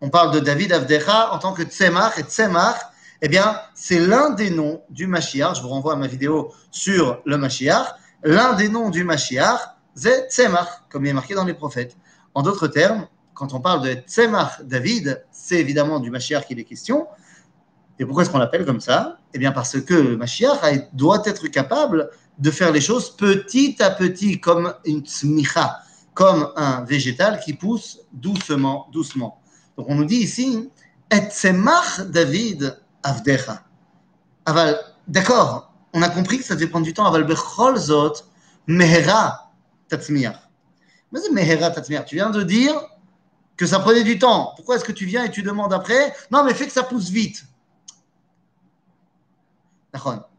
On 0.00 0.10
parle 0.10 0.32
de 0.32 0.40
David 0.40 0.72
Avdecha 0.72 1.32
en 1.32 1.38
tant 1.38 1.52
que 1.52 1.62
Tzemach, 1.62 2.18
et 2.18 2.22
Tzemach, 2.22 2.78
eh 3.22 3.28
bien, 3.28 3.58
c'est 3.74 3.98
l'un 3.98 4.30
des 4.30 4.50
noms 4.50 4.82
du 4.90 5.06
Mashiach. 5.06 5.56
Je 5.56 5.62
vous 5.62 5.68
renvoie 5.68 5.94
à 5.94 5.96
ma 5.96 6.06
vidéo 6.06 6.52
sur 6.70 7.20
le 7.24 7.36
Mashiach. 7.36 7.94
L'un 8.22 8.54
des 8.54 8.68
noms 8.68 8.90
du 8.90 9.04
Mashiach, 9.04 9.60
c'est 9.94 10.28
Tzemach, 10.30 10.88
comme 10.90 11.06
il 11.06 11.10
est 11.10 11.14
marqué 11.14 11.34
dans 11.34 11.44
les 11.44 11.54
prophètes. 11.54 11.96
En 12.34 12.42
d'autres 12.42 12.68
termes, 12.68 13.06
quand 13.34 13.54
on 13.54 13.60
parle 13.60 13.82
de 13.82 13.94
Tzemach 13.94 14.62
David, 14.62 15.24
c'est 15.30 15.60
évidemment 15.60 16.00
du 16.00 16.10
Mashiach 16.10 16.46
qu'il 16.46 16.58
est 16.58 16.64
question. 16.64 17.06
Et 17.98 18.04
pourquoi 18.04 18.22
est-ce 18.22 18.30
qu'on 18.30 18.38
l'appelle 18.38 18.64
comme 18.64 18.80
ça? 18.80 19.18
Eh 19.32 19.38
bien 19.38 19.52
parce 19.52 19.80
que 19.80 19.94
le 19.94 20.16
Mashiach 20.16 20.58
doit 20.92 21.22
être 21.24 21.46
capable 21.48 22.10
de 22.38 22.50
faire 22.50 22.72
les 22.72 22.80
choses 22.80 23.14
petit 23.16 23.76
à 23.80 23.90
petit, 23.90 24.40
comme 24.40 24.74
une 24.84 25.00
tzmicha, 25.00 25.78
comme 26.14 26.50
un 26.56 26.84
végétal 26.84 27.40
qui 27.40 27.54
pousse 27.54 28.00
doucement, 28.12 28.88
doucement. 28.92 29.40
Donc 29.76 29.86
on 29.88 29.94
nous 29.94 30.04
dit 30.04 30.16
ici, 30.16 30.70
Et 31.12 31.20
David 32.08 32.80
Avdecha. 33.04 33.62
Aval, 34.46 34.78
d'accord, 35.06 35.72
on 35.92 36.02
a 36.02 36.08
compris 36.08 36.38
que 36.38 36.44
ça 36.44 36.54
devait 36.54 36.66
prendre 36.66 36.84
du 36.84 36.92
temps. 36.92 37.06
Aval 37.06 37.24
Bechol 37.24 37.76
Zot, 37.76 38.14
Mehera 38.66 39.52
Tatzmiach. 39.88 40.36
Mais 41.12 41.20
c'est 41.20 41.30
Mehera 41.30 41.70
Tatzmiach. 41.70 42.06
Tu 42.06 42.16
viens 42.16 42.30
de 42.30 42.42
dire 42.42 42.74
que 43.56 43.66
ça 43.66 43.78
prenait 43.78 44.02
du 44.02 44.18
temps. 44.18 44.52
Pourquoi 44.56 44.76
est-ce 44.76 44.84
que 44.84 44.92
tu 44.92 45.06
viens 45.06 45.24
et 45.24 45.30
tu 45.30 45.42
demandes 45.42 45.72
après? 45.72 46.12
Non, 46.32 46.42
mais 46.44 46.54
fais 46.54 46.66
que 46.66 46.72
ça 46.72 46.82
pousse 46.82 47.10
vite. 47.10 47.44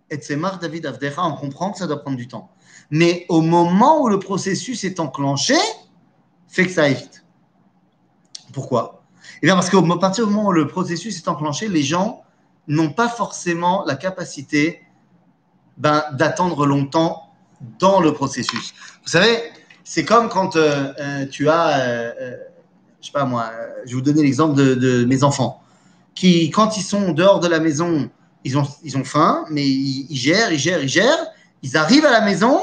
Et 0.10 0.18
Tzemach 0.18 0.60
David 0.60 0.86
Avdecha, 0.86 1.24
on 1.24 1.38
comprend 1.38 1.72
que 1.72 1.78
ça 1.78 1.88
doit 1.88 2.02
prendre 2.02 2.18
du 2.18 2.28
temps. 2.28 2.52
Mais 2.92 3.26
au 3.30 3.42
moment 3.42 4.02
où 4.02 4.10
le 4.10 4.20
processus 4.20 4.84
est 4.84 5.00
enclenché, 5.00 5.56
fait 6.48 6.66
que 6.66 6.72
ça 6.72 6.84
aille 6.84 6.96
vite. 6.96 7.26
Pourquoi? 8.52 9.04
Eh 9.42 9.48
bien 9.48 9.56
parce 9.56 9.70
qu'à 9.70 9.82
partir 10.00 10.28
du 10.28 10.34
moment 10.34 10.50
où 10.50 10.52
le 10.52 10.68
processus 10.68 11.18
est 11.18 11.28
enclenché, 11.28 11.70
les 11.70 11.84
gens 11.84 12.25
n'ont 12.68 12.92
pas 12.92 13.10
forcément 13.10 13.84
la 13.86 13.96
capacité 13.96 14.82
ben, 15.78 16.04
d'attendre 16.14 16.66
longtemps 16.66 17.30
dans 17.80 18.00
le 18.00 18.14
processus. 18.14 18.74
Vous 19.04 19.10
savez, 19.10 19.38
c'est 19.84 20.06
comme 20.06 20.30
quand 20.30 20.56
euh, 20.56 20.94
euh, 21.00 21.26
tu 21.28 21.50
as 21.50 21.80
euh, 21.80 22.36
je 23.06 23.08
sais 23.08 23.12
pas 23.12 23.26
moi, 23.26 23.52
je 23.86 23.90
vais 23.90 23.96
vous 23.96 24.02
donner 24.02 24.24
l'exemple 24.24 24.56
de, 24.56 25.06
mes 25.06 25.24
enfants, 25.24 25.62
qui, 26.16 26.50
quand 26.50 26.76
ils 26.76 26.82
sont 26.82 27.12
dehors 27.12 27.40
de 27.40 27.48
la 27.48 27.60
maison, 27.60 28.10
ils 28.44 28.58
ont, 28.58 28.68
ils 28.84 28.98
ont 28.98 29.04
faim, 29.04 29.46
mais 29.52 29.64
ils, 29.64 30.16
gèrent, 30.16 30.52
ils 30.52 30.58
gèrent, 30.58 30.82
ils 30.82 30.90
gèrent. 30.90 31.28
Ils 31.62 31.78
arrivent 31.78 32.06
à 32.06 32.12
la 32.12 32.22
maison, 32.22 32.60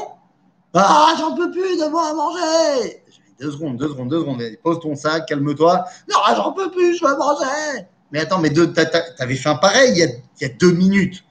ah, 0.75 1.15
j'en 1.19 1.35
peux 1.35 1.51
plus 1.51 1.79
de 1.79 1.89
moi 1.91 2.09
à 2.09 2.15
manger. 2.15 3.05
Deux 3.41 3.51
secondes, 3.51 3.77
deux 3.77 3.89
secondes, 3.89 4.09
deux 4.09 4.21
secondes. 4.21 4.43
Pose 4.63 4.81
ton 4.81 4.97
sac, 4.97 5.27
calme-toi. 5.27 5.85
Non, 6.11 6.17
j'en 6.35 6.53
peux 6.53 6.71
plus, 6.71 6.97
je 6.97 7.05
veux 7.05 7.17
manger. 7.17 7.87
Mais 8.13 8.21
attends, 8.21 8.39
mais 8.39 8.51
t'avais 8.51 9.37
faim 9.37 9.57
pareil 9.57 9.93
il 9.93 9.99
y, 10.41 10.45
a, 10.45 10.49
deux 10.49 10.73
minutes. 10.73 11.25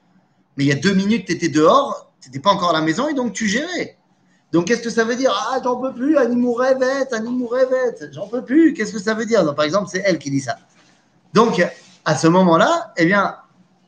Mais 0.58 0.66
il 0.66 0.68
y 0.68 0.72
a 0.72 0.76
deux 0.76 0.94
minutes, 0.94 1.26
tu 1.28 1.34
étais 1.34 1.48
dehors, 1.48 2.12
tu 2.20 2.30
n'étais 2.30 2.40
pas 2.40 2.52
encore 2.52 2.72
à 2.72 2.74
la 2.74 2.82
maison 2.82 3.08
et 3.08 3.14
donc 3.14 3.34
tu 3.34 3.48
gérais. 3.48 3.98
Donc, 4.52 4.66
qu'est-ce 4.66 4.82
que 4.82 4.90
ça 4.90 5.06
veut 5.06 5.16
dire? 5.16 5.32
Ah, 5.34 5.60
j'en 5.64 5.78
peux 5.78 5.94
plus, 5.94 6.18
animou 6.18 6.54
rêvette, 6.54 7.14
animou 7.14 7.48
rêvette, 7.48 8.10
j'en 8.12 8.28
peux 8.28 8.44
plus. 8.44 8.74
Qu'est-ce 8.74 8.92
que 8.92 9.00
ça 9.00 9.14
veut 9.14 9.26
dire? 9.26 9.46
Donc, 9.46 9.56
Par 9.56 9.64
exemple, 9.64 9.90
c'est 9.90 10.02
elle 10.06 10.20
qui 10.20 10.30
dit 10.30 10.42
ça. 10.42 10.58
Donc, 11.34 11.66
à 12.04 12.18
ce 12.18 12.28
moment-là, 12.28 12.94
eh 12.98 13.06
bien, 13.06 13.38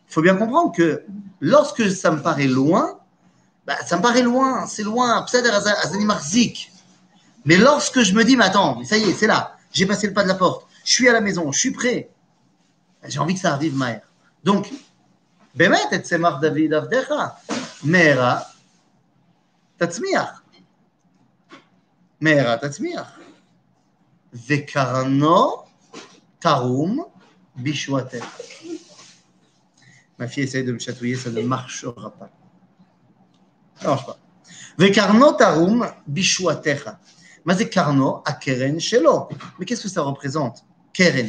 il 0.07 0.13
faut 0.13 0.21
bien 0.21 0.35
comprendre 0.35 0.71
que 0.73 1.03
lorsque 1.41 1.91
ça 1.91 2.11
me 2.11 2.21
paraît 2.21 2.47
loin, 2.47 2.99
bah, 3.65 3.75
ça 3.85 3.97
me 3.97 4.01
paraît 4.01 4.21
loin, 4.21 4.65
c'est 4.67 4.83
loin. 4.83 5.25
Mais 7.45 7.57
lorsque 7.57 8.01
je 8.01 8.13
me 8.13 8.23
dis, 8.23 8.37
mais 8.37 8.45
attends, 8.45 8.81
ça 8.85 8.97
y 8.97 9.09
est, 9.09 9.13
c'est 9.13 9.27
là, 9.27 9.57
j'ai 9.71 9.85
passé 9.85 10.07
le 10.07 10.13
pas 10.13 10.23
de 10.23 10.29
la 10.29 10.35
porte, 10.35 10.67
je 10.85 10.91
suis 10.91 11.09
à 11.09 11.13
la 11.13 11.21
maison, 11.21 11.51
je 11.51 11.59
suis 11.59 11.71
prêt, 11.71 12.09
j'ai 13.04 13.18
envie 13.18 13.34
que 13.34 13.40
ça 13.40 13.54
arrive, 13.54 13.74
Maher. 13.74 14.00
Donc, 14.44 14.72
Bemet 15.54 15.78
et 15.92 15.98
Tzemach 15.98 16.40
David 16.40 16.74
Avdecha, 16.74 17.38
Mera, 17.84 18.46
Tatzmiach. 19.78 20.42
מהרה 22.20 22.56
תצמיח. 22.56 23.18
וקרנו 24.34 25.62
תרום 26.38 27.04
בישועתך. 27.56 28.24
Ma 30.18 30.26
fille 30.26 30.42
essaye 30.42 30.64
de 30.64 30.72
me 30.72 30.80
chatouiller, 30.80 31.14
ça 31.14 31.30
ne 31.30 31.42
marchera 31.42 32.10
pas. 32.10 32.28
Ça 33.80 33.88
marche 33.88 34.06
pas. 34.06 34.18
וקרנו 34.78 35.32
תרום 35.32 35.82
בישועתך. 36.06 36.90
מה 37.44 37.54
זה 37.54 37.64
קרנו? 37.64 38.22
הקרן 38.26 38.80
שלו. 38.80 39.28
Mais 39.58 39.64
qu'est-ce 39.64 39.82
que 39.82 39.88
ça 39.88 40.02
représente 40.02 40.62
קרן. 40.92 41.26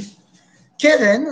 קרן, 0.79 1.23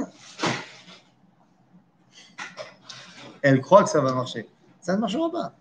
Elle 3.43 3.61
croit 3.61 3.85
que 3.85 3.91
ça 3.91 4.01
va 4.01 4.13
marcher. 4.13 4.49
Ça 4.81 4.95
ne 4.95 5.01
marchera 5.01 5.31
pas. 5.31 5.53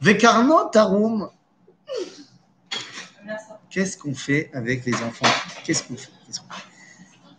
Vekarno 0.00 0.68
tarum. 0.70 1.30
Qu'est-ce 3.70 3.98
qu'on 3.98 4.14
fait 4.14 4.50
avec 4.54 4.84
les 4.86 4.94
enfants? 4.94 5.26
Qu'est-ce 5.64 5.82
qu'on 5.82 5.96
fait? 5.96 6.10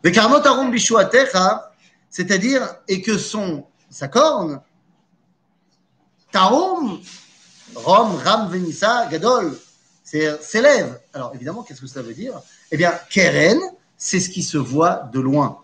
Vekarno 0.04 0.40
tarum 0.40 0.70
bishuatecha, 0.72 1.72
c'est-à-dire, 2.10 2.76
et 2.88 3.02
que 3.02 3.18
son, 3.18 3.66
sa 3.90 4.08
corne, 4.08 4.62
tarum, 6.32 7.02
rom, 7.76 8.16
ram, 8.16 8.50
venissa, 8.50 9.08
gadol, 9.08 9.58
s'élève. 10.04 11.02
Alors 11.14 11.32
évidemment, 11.34 11.64
qu'est-ce 11.64 11.82
que 11.82 11.88
ça 11.88 12.02
veut 12.02 12.14
dire? 12.14 12.40
Eh 12.72 12.78
bien, 12.78 12.94
keren, 13.10 13.60
c'est 13.98 14.20
ce 14.20 14.30
qui 14.30 14.44
se 14.44 14.58
voit 14.58 15.10
de 15.12 15.20
loin. 15.20 15.64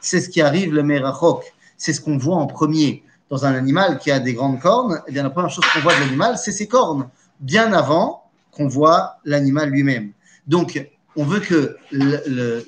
C'est 0.00 0.20
ce 0.20 0.28
qui 0.28 0.40
arrive 0.40 0.72
le 0.72 0.82
merachok. 0.82 1.52
C'est 1.76 1.92
ce 1.92 2.00
qu'on 2.00 2.16
voit 2.16 2.36
en 2.36 2.46
premier. 2.46 3.02
Dans 3.28 3.44
un 3.44 3.54
animal 3.54 3.98
qui 3.98 4.10
a 4.10 4.20
des 4.20 4.34
grandes 4.34 4.60
cornes, 4.60 5.02
eh 5.06 5.12
bien, 5.12 5.22
la 5.24 5.30
première 5.30 5.50
chose 5.50 5.64
qu'on 5.72 5.80
voit 5.80 5.94
de 5.94 6.00
l'animal, 6.00 6.38
c'est 6.38 6.52
ses 6.52 6.68
cornes. 6.68 7.08
Bien 7.40 7.72
avant 7.72 8.24
qu'on 8.52 8.68
voit 8.68 9.16
l'animal 9.24 9.70
lui-même. 9.70 10.12
Donc, 10.46 10.88
on 11.16 11.24
veut 11.24 11.40
que 11.40 11.76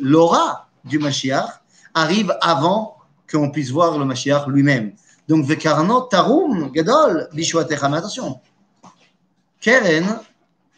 l'aura 0.01 0.69
du 0.85 0.99
Mashiach 0.99 1.63
arrive 1.95 2.37
avant 2.41 2.97
qu'on 3.31 3.51
puisse 3.51 3.71
voir 3.71 3.99
le 3.99 4.05
Mashiach 4.05 4.47
lui-même. 4.49 4.93
Donc, 5.29 5.45
Vekarno 5.45 6.03
Tarum 6.03 6.71
Gadol 6.73 7.29
Bishwatecha. 7.33 7.89
Mais 7.89 7.99
attention, 7.99 8.41
Keren, 9.61 10.21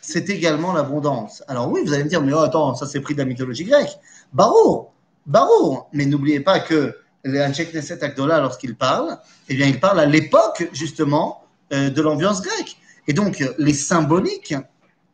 c'est 0.01 0.29
également 0.31 0.73
l'abondance. 0.73 1.43
Alors 1.47 1.71
oui, 1.71 1.83
vous 1.85 1.93
allez 1.93 2.05
me 2.05 2.09
dire, 2.09 2.23
mais 2.23 2.33
oh, 2.33 2.39
attends, 2.39 2.75
ça 2.75 2.87
c'est 2.87 3.01
pris 3.01 3.15
de 3.15 3.21
la 3.21 3.27
mythologie 3.27 3.65
grecque. 3.65 3.99
Barou, 4.33 4.89
Barour. 5.27 5.89
Mais 5.93 6.07
n'oubliez 6.07 6.41
pas 6.41 6.61
que 6.61 6.97
l'Anchek 7.25 7.75
Neset 7.75 8.03
Akdola, 8.03 8.41
lorsqu'il 8.41 8.75
parle, 8.75 9.19
eh 9.49 9.55
bien, 9.55 9.67
il 9.67 9.81
parle 9.81 10.01
à 10.01 10.07
l'époque, 10.07 10.69
justement, 10.73 11.45
euh, 11.73 11.91
de 11.91 12.03
l'ambiance 12.03 12.43
grecque. 12.43 12.77
Et 13.09 13.13
donc, 13.13 13.45
les 13.59 13.75
symboliques 13.75 14.55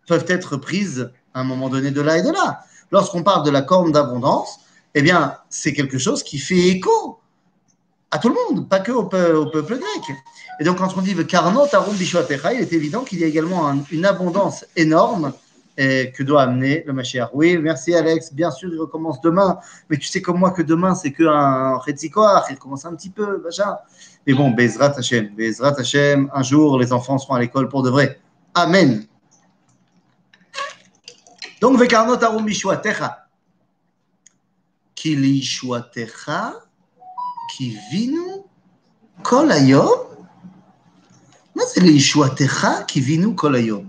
peuvent 0.06 0.26
être 0.28 0.56
prises 0.56 1.10
à 1.34 1.40
un 1.40 1.44
moment 1.44 1.68
donné 1.68 1.90
de 1.90 2.00
là 2.00 2.18
et 2.18 2.22
de 2.22 2.30
là. 2.30 2.60
Lorsqu'on 2.92 3.22
parle 3.22 3.44
de 3.44 3.50
la 3.50 3.62
corne 3.62 3.92
d'abondance, 3.92 4.60
eh 4.94 5.02
bien, 5.02 5.36
c'est 5.50 5.72
quelque 5.72 5.98
chose 5.98 6.22
qui 6.22 6.38
fait 6.38 6.68
écho 6.68 7.18
à 8.10 8.18
tout 8.18 8.28
le 8.28 8.34
monde, 8.34 8.68
pas 8.68 8.80
que 8.80 8.92
au, 8.92 9.04
peuple 9.04 9.78
grec. 9.78 10.16
Et 10.60 10.64
donc, 10.64 10.78
quand 10.78 10.96
on 10.96 11.02
dit 11.02 11.14
Karno 11.26 11.66
Tarum 11.66 11.94
Bishwatecha, 11.96 12.54
il 12.54 12.60
est 12.60 12.72
évident 12.72 13.02
qu'il 13.02 13.18
y 13.18 13.24
a 13.24 13.26
également 13.26 13.74
une 13.90 14.06
abondance 14.06 14.64
énorme 14.76 15.32
et 15.76 16.12
que 16.12 16.22
doit 16.22 16.42
amener 16.42 16.84
le 16.86 16.92
Mashiach. 16.92 17.30
Oui, 17.32 17.58
merci 17.58 17.94
Alex. 17.94 18.32
Bien 18.32 18.50
sûr, 18.50 18.70
il 18.72 18.78
recommence 18.78 19.20
demain. 19.20 19.58
Mais 19.90 19.96
tu 19.96 20.06
sais 20.06 20.22
comme 20.22 20.38
moi 20.38 20.50
que 20.50 20.62
demain, 20.62 20.94
c'est 20.94 21.12
qu'un 21.12 21.76
Retzikoach. 21.78 22.44
Il 22.50 22.58
commence 22.58 22.84
un 22.84 22.94
petit 22.94 23.10
peu, 23.10 23.42
machin. 23.42 23.76
Mais 24.26 24.34
bon, 24.34 24.50
Bezrat 24.50 24.94
Hashem. 24.96 25.34
Bezrat 25.36 25.78
Hashem, 25.78 26.30
un 26.32 26.42
jour, 26.42 26.78
les 26.78 26.92
enfants 26.92 27.18
seront 27.18 27.34
à 27.34 27.40
l'école 27.40 27.68
pour 27.68 27.82
de 27.82 27.90
vrai. 27.90 28.18
Amen. 28.54 29.04
Donc, 31.60 31.78
Vekarnot 31.78 32.22
Arum 32.22 32.44
Bishwatecha. 32.44 33.26
Kili. 34.94 35.42
Kivinu 37.48 38.44
Kol 39.22 39.50
Hayom. 39.50 39.88
c'est 41.68 41.80
les 41.80 41.98
Shwatecha 41.98 42.82
Kivinu 42.84 43.34
Kol 43.34 43.56
Hayom. 43.56 43.86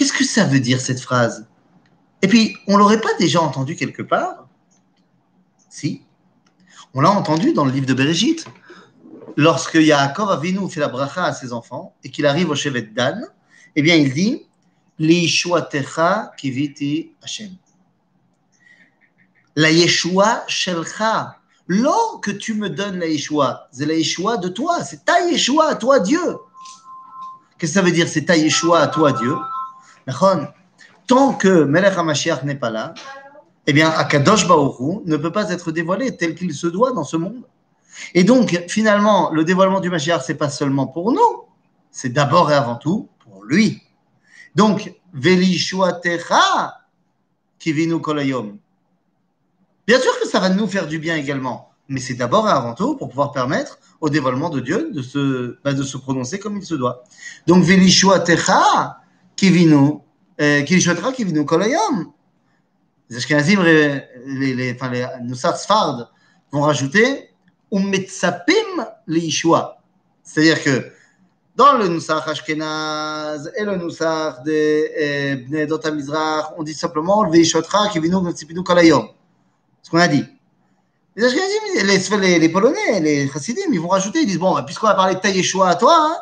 Qu'est-ce 0.00 0.14
que 0.14 0.24
ça 0.24 0.46
veut 0.46 0.60
dire 0.60 0.80
cette 0.80 1.02
phrase? 1.02 1.46
Et 2.22 2.26
puis, 2.26 2.56
on 2.66 2.78
l'aurait 2.78 3.02
pas 3.02 3.12
déjà 3.18 3.42
entendu 3.42 3.76
quelque 3.76 4.00
part? 4.00 4.48
Si. 5.68 6.00
On 6.94 7.02
l'a 7.02 7.10
entendu 7.10 7.52
dans 7.52 7.66
le 7.66 7.70
livre 7.70 7.84
de 7.84 7.92
Bereshit. 7.92 8.46
Lorsque 9.36 9.74
Yaakov 9.74 10.30
Avinu 10.30 10.70
fait 10.70 10.80
la 10.80 10.88
bracha 10.88 11.26
à 11.26 11.34
ses 11.34 11.52
enfants 11.52 11.94
et 12.02 12.10
qu'il 12.10 12.24
arrive 12.24 12.48
au 12.48 12.54
chevet 12.54 12.80
Dan, 12.80 13.28
eh 13.76 13.82
bien, 13.82 13.94
il 13.94 14.14
dit 14.14 14.46
Liishuatecha 14.98 16.32
kiviti 16.38 17.12
Hashem. 17.22 17.50
La 19.54 19.70
Yeshua 19.70 20.44
shelcha. 20.48 21.36
L'or 21.66 22.22
que 22.22 22.30
tu 22.30 22.54
me 22.54 22.70
donnes 22.70 23.00
la 23.00 23.06
Yeshua, 23.06 23.68
c'est 23.70 23.84
la 23.84 23.92
Yeshua 23.92 24.38
de 24.38 24.48
toi. 24.48 24.82
C'est 24.82 25.04
ta 25.04 25.20
Yeshua 25.28 25.68
à 25.68 25.74
toi, 25.74 26.00
Dieu. 26.00 26.38
Qu'est-ce 27.58 27.72
que 27.72 27.78
ça 27.80 27.82
veut 27.82 27.92
dire 27.92 28.08
C'est 28.08 28.24
ta 28.24 28.38
Yeshua 28.38 28.80
à 28.80 28.86
toi, 28.86 29.12
Dieu? 29.12 29.36
Tant 31.06 31.34
que 31.34 31.64
Melech 31.64 31.98
HaMashiach 31.98 32.44
n'est 32.44 32.54
pas 32.54 32.70
là, 32.70 32.94
eh 33.66 33.72
bien, 33.72 33.90
Akadosh 33.90 34.46
Baoru 34.46 35.00
ne 35.04 35.16
peut 35.16 35.32
pas 35.32 35.50
être 35.50 35.72
dévoilé 35.72 36.16
tel 36.16 36.34
qu'il 36.34 36.54
se 36.54 36.66
doit 36.66 36.92
dans 36.92 37.04
ce 37.04 37.16
monde. 37.16 37.42
Et 38.14 38.24
donc, 38.24 38.64
finalement, 38.68 39.30
le 39.30 39.44
dévoilement 39.44 39.80
du 39.80 39.90
Mashiach, 39.90 40.22
c'est 40.24 40.34
pas 40.34 40.48
seulement 40.48 40.86
pour 40.86 41.12
nous, 41.12 41.44
c'est 41.90 42.10
d'abord 42.10 42.50
et 42.50 42.54
avant 42.54 42.76
tout 42.76 43.08
pour 43.18 43.44
lui. 43.44 43.82
Donc, 44.54 44.92
Velishuatecha 45.12 46.78
Kivinu 47.58 48.00
Kolayom. 48.00 48.58
Bien 49.86 50.00
sûr 50.00 50.18
que 50.20 50.26
ça 50.26 50.40
va 50.40 50.48
nous 50.48 50.66
faire 50.66 50.86
du 50.86 50.98
bien 50.98 51.16
également, 51.16 51.72
mais 51.88 52.00
c'est 52.00 52.14
d'abord 52.14 52.48
et 52.48 52.52
avant 52.52 52.74
tout 52.74 52.96
pour 52.96 53.08
pouvoir 53.08 53.32
permettre 53.32 53.78
au 54.00 54.08
dévoilement 54.08 54.48
de 54.48 54.60
Dieu 54.60 54.90
de 54.92 55.02
se, 55.02 55.58
bah, 55.62 55.74
de 55.74 55.82
se 55.82 55.96
prononcer 55.96 56.38
comme 56.38 56.56
il 56.56 56.64
se 56.64 56.74
doit. 56.74 57.02
Donc, 57.46 57.64
Velishuatecha 57.64 58.99
Kivinu, 59.40 60.02
euh, 60.38 60.62
Kilishotera 60.64 61.12
Kivinu 61.12 61.46
Kolayom. 61.46 62.12
Les 63.08 63.16
Ashkenazim, 63.16 63.62
les, 63.62 64.02
les, 64.26 64.54
les, 64.54 64.74
enfin, 64.74 64.90
les 64.90 65.06
Nusar 65.22 65.56
Sfard 65.56 66.12
vont 66.52 66.60
rajouter 66.60 67.30
Umetsapim 67.72 68.86
Leishua. 69.06 69.78
C'est-à-dire 70.22 70.62
que 70.62 70.92
dans 71.56 71.72
le 71.78 71.88
Nusach 71.88 72.28
Ashkenaz 72.28 73.50
et 73.56 73.64
le 73.64 73.76
Nusach 73.76 74.42
de 74.44 74.52
euh, 74.52 75.36
Bnei 75.48 75.66
Dot 75.66 75.86
Mizrach, 75.90 76.52
on 76.58 76.62
dit 76.62 76.74
simplement 76.74 77.26
Veishotra 77.30 77.88
Kivinu 77.88 78.20
Metsipinu 78.20 78.62
Kolayom. 78.62 79.08
Ce 79.82 79.90
qu'on 79.90 80.00
a 80.00 80.08
dit. 80.08 80.26
Les 81.16 81.24
Ashkenazim, 81.24 82.20
les, 82.20 82.38
les, 82.38 82.48
Polonais, 82.50 83.00
les 83.00 83.26
Chassidim, 83.26 83.72
ils 83.72 83.80
vont 83.80 83.88
rajouter, 83.88 84.20
ils 84.20 84.26
disent 84.26 84.38
Bon, 84.38 84.62
puisqu'on 84.64 84.88
a 84.88 84.94
parlé 84.94 85.14
de 85.14 85.20
ta 85.20 85.30
Yeshua 85.30 85.70
à 85.70 85.76
toi, 85.76 85.96
hein, 85.98 86.16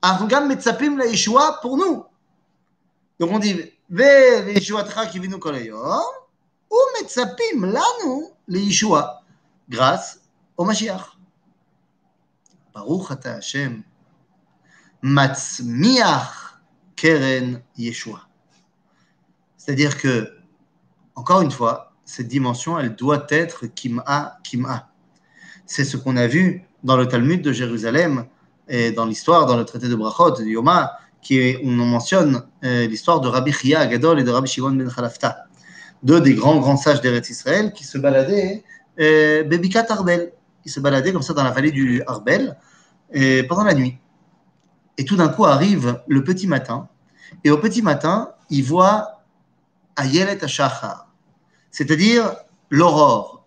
Argam 0.00 0.48
Metsapim 0.48 0.96
la 0.96 1.04
Yeshua 1.08 1.58
pour 1.60 1.76
nous. 1.76 2.07
Donc 3.18 3.32
on 3.32 3.38
dit 3.38 3.72
ou 6.70 6.78
Metsapim 7.00 7.72
Yeshua 8.48 9.22
grâce 9.68 10.20
au 10.56 10.64
Mashiach. 10.64 11.16
Baruch 12.74 13.10
ata 13.10 13.34
Hashem 13.34 13.82
Matzmiach 15.02 16.60
Keren 16.96 17.62
Yeshua. 17.76 18.28
C'est-à-dire 19.56 19.96
que, 19.98 20.38
encore 21.14 21.40
une 21.42 21.50
fois, 21.50 21.92
cette 22.04 22.28
dimension, 22.28 22.78
elle 22.78 22.94
doit 22.96 23.26
être 23.28 23.66
Kim'a, 23.66 24.38
Kim'a. 24.42 24.90
C'est 25.66 25.84
ce 25.84 25.96
qu'on 25.96 26.16
a 26.16 26.26
vu 26.26 26.64
dans 26.82 26.96
le 26.96 27.06
Talmud 27.06 27.42
de 27.42 27.52
Jérusalem 27.52 28.26
et 28.68 28.92
dans 28.92 29.04
l'histoire, 29.04 29.46
dans 29.46 29.56
le 29.56 29.64
traité 29.64 29.88
de 29.88 29.94
Brachot, 29.94 30.30
de 30.30 30.44
Yoma, 30.44 30.98
qui 31.22 31.56
on 31.64 31.70
mentionne 31.70 32.42
euh, 32.64 32.86
l'histoire 32.86 33.20
de 33.20 33.28
Rabbi 33.28 33.52
Chia 33.52 33.80
Agadol 33.80 34.20
et 34.20 34.24
de 34.24 34.30
Rabbi 34.30 34.48
Shimon 34.48 34.72
ben 34.72 34.90
Khalafta, 34.90 35.46
deux 36.02 36.20
des 36.20 36.34
grands 36.34 36.58
grands 36.58 36.76
sages 36.76 37.00
d'Eretz 37.00 37.28
Israël 37.30 37.72
qui 37.72 37.84
se 37.84 37.98
baladaient 37.98 38.64
euh, 39.00 39.42
Bebikat 39.44 39.86
Arbel, 39.90 40.32
qui 40.62 40.70
se 40.70 40.80
baladaient 40.80 41.12
comme 41.12 41.22
ça 41.22 41.34
dans 41.34 41.44
la 41.44 41.50
vallée 41.50 41.72
du 41.72 42.02
Arbel 42.06 42.56
euh, 43.16 43.42
pendant 43.48 43.64
la 43.64 43.74
nuit. 43.74 43.98
Et 44.96 45.04
tout 45.04 45.16
d'un 45.16 45.28
coup 45.28 45.44
arrive 45.44 46.00
le 46.08 46.24
petit 46.24 46.46
matin, 46.46 46.88
et 47.44 47.50
au 47.50 47.58
petit 47.58 47.82
matin, 47.82 48.32
il 48.50 48.64
voit 48.64 49.22
Ayelet 49.96 50.42
Ashachar, 50.42 51.08
c'est-à-dire 51.70 52.34
l'aurore, 52.70 53.37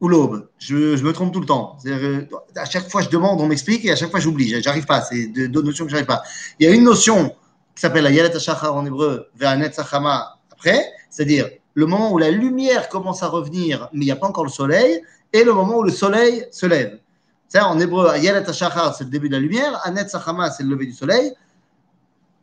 ou 0.00 0.08
l'aube. 0.08 0.48
Je, 0.58 1.02
me 1.02 1.12
trompe 1.12 1.32
tout 1.32 1.40
le 1.40 1.46
temps. 1.46 1.76
Euh, 1.86 2.24
à 2.56 2.64
chaque 2.64 2.88
fois, 2.88 3.02
je 3.02 3.08
demande, 3.08 3.40
on 3.40 3.46
m'explique 3.46 3.84
et 3.84 3.90
à 3.90 3.96
chaque 3.96 4.10
fois, 4.10 4.20
j'oublie. 4.20 4.60
J'arrive 4.62 4.86
pas. 4.86 5.02
C'est 5.02 5.26
deux 5.26 5.62
notions 5.62 5.84
que 5.84 5.90
j'arrive 5.90 6.06
pas. 6.06 6.22
Il 6.58 6.68
y 6.68 6.70
a 6.70 6.74
une 6.74 6.84
notion 6.84 7.34
qui 7.78 7.82
s'appelle 7.82 8.02
la 8.02 8.10
Yalet 8.10 8.34
Hashachar 8.34 8.74
en 8.74 8.84
hébreu, 8.84 9.28
Ve'anet 9.36 9.72
Sachama 9.72 10.38
après, 10.50 10.84
c'est-à-dire 11.10 11.48
le 11.74 11.86
moment 11.86 12.12
où 12.12 12.18
la 12.18 12.28
lumière 12.28 12.88
commence 12.88 13.22
à 13.22 13.28
revenir, 13.28 13.88
mais 13.92 14.00
il 14.00 14.06
n'y 14.06 14.10
a 14.10 14.16
pas 14.16 14.26
encore 14.26 14.42
le 14.42 14.50
soleil, 14.50 15.00
et 15.32 15.44
le 15.44 15.52
moment 15.52 15.78
où 15.78 15.84
le 15.84 15.92
soleil 15.92 16.44
se 16.50 16.66
lève. 16.66 16.98
C'est 17.46 17.60
en 17.60 17.78
hébreu, 17.78 18.18
Yalet 18.18 18.48
Hashachar, 18.48 18.96
c'est 18.96 19.04
le 19.04 19.10
début 19.10 19.28
de 19.28 19.34
la 19.34 19.40
lumière, 19.40 19.80
Anet 19.84 20.08
Sachama, 20.08 20.50
c'est 20.50 20.64
le 20.64 20.70
lever 20.70 20.86
du 20.86 20.92
soleil. 20.92 21.32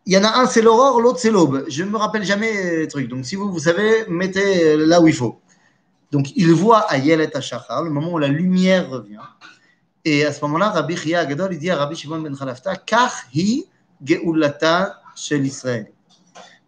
Il 0.05 0.13
y 0.13 0.17
en 0.17 0.23
a 0.23 0.39
un, 0.39 0.45
c'est 0.45 0.61
l'aurore, 0.61 1.01
l'autre, 1.01 1.19
c'est 1.19 1.31
l'aube. 1.31 1.65
Je 1.67 1.83
ne 1.83 1.89
me 1.89 1.97
rappelle 1.97 2.23
jamais 2.23 2.77
les 2.77 2.87
trucs. 2.87 3.09
Donc, 3.09 3.25
si 3.25 3.35
vous, 3.35 3.51
vous 3.51 3.59
savez, 3.59 4.05
mettez 4.07 4.77
là 4.77 5.01
où 5.01 5.07
il 5.09 5.13
faut. 5.13 5.41
Donc, 6.15 6.31
il 6.37 6.53
voit 6.53 6.85
Ayelet 6.93 7.35
Hashachar, 7.35 7.83
le 7.83 7.89
moment 7.89 8.13
où 8.13 8.17
la 8.17 8.29
lumière 8.29 8.89
revient. 8.89 9.19
Et 10.05 10.23
à 10.23 10.31
ce 10.31 10.39
moment-là, 10.45 10.69
Rabbi 10.69 10.95
Chia 10.95 11.19
Agadol, 11.19 11.51
il 11.51 11.59
dit 11.59 11.69
à 11.69 11.75
Rabbi 11.75 11.97
Shimon 11.97 12.21
ben 12.21 12.33
Khalafta, 12.33 12.77
Kach 12.77 13.11
hi 13.33 13.65
geulata 14.01 15.01
shel 15.13 15.45
Israël. 15.45 15.91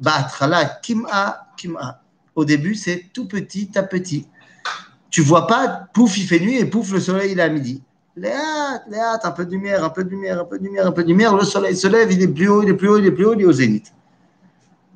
Ba'atchala 0.01 0.65
kim'a 0.83 1.47
kim'a. 1.55 2.01
Au 2.35 2.43
début, 2.43 2.75
c'est 2.75 3.05
tout 3.13 3.25
petit 3.25 3.71
à 3.75 3.83
petit. 3.83 4.27
Tu 5.09 5.21
vois 5.21 5.47
pas, 5.47 5.87
pouf, 5.93 6.17
il 6.17 6.27
fait 6.27 6.41
nuit 6.41 6.57
et 6.57 6.65
pouf, 6.65 6.91
le 6.91 6.99
soleil, 6.99 7.31
il 7.31 7.39
est 7.39 7.43
à 7.43 7.47
midi. 7.47 7.81
Léat, 8.17 8.83
léat, 8.89 9.17
un 9.23 9.31
peu 9.31 9.45
de 9.45 9.51
lumière, 9.51 9.81
un 9.81 9.89
peu 9.91 10.03
de 10.03 10.09
lumière, 10.09 10.41
un 10.41 10.43
peu 10.43 10.59
de 10.59 10.63
lumière, 10.65 10.87
un 10.87 10.91
peu 10.91 11.03
de 11.03 11.07
lumière. 11.07 11.33
Le 11.33 11.45
soleil 11.45 11.77
se 11.77 11.87
lève, 11.87 12.11
il 12.11 12.21
est 12.21 12.27
plus 12.27 12.49
haut, 12.49 12.63
il 12.63 12.67
est 12.67 12.73
plus 12.73 12.89
haut, 12.89 12.97
il 12.97 13.05
est 13.05 13.11
plus 13.11 13.25
haut, 13.25 13.33
il 13.33 13.43
est 13.43 13.45
au 13.45 13.53
zénith. 13.53 13.93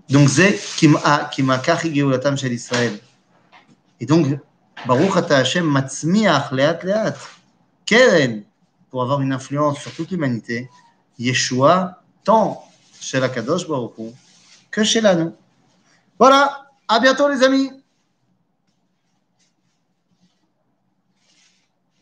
Donc, 0.09 0.27
c'est 0.27 0.59
kim'a, 0.75 1.29
kim'a, 1.31 1.59
kach 1.59 1.85
hi 1.85 1.95
geulatam 1.95 2.35
shel 2.35 2.51
Israël. 2.51 2.99
Et 4.01 4.07
donc, 4.07 4.25
Baruch 4.87 5.15
Ata 5.15 5.37
Hashem 5.37 5.63
Matzmiach 5.63 6.51
Leat 6.51 6.83
Leat, 6.83 7.13
Keren, 7.85 8.43
pour 8.89 9.03
avoir 9.03 9.21
une 9.21 9.31
influence 9.31 9.79
sur 9.79 9.93
toute 9.93 10.09
l'humanité, 10.09 10.69
Yeshua, 11.19 12.01
tant 12.23 12.65
chez 12.99 13.19
la 13.19 13.29
Kadosh 13.29 13.67
Baruch 13.67 13.93
que 14.71 14.83
chez 14.83 15.01
nous. 15.01 15.35
Voilà, 16.17 16.67
à 16.87 16.99
bientôt 16.99 17.29
les 17.29 17.43
amis 17.43 17.71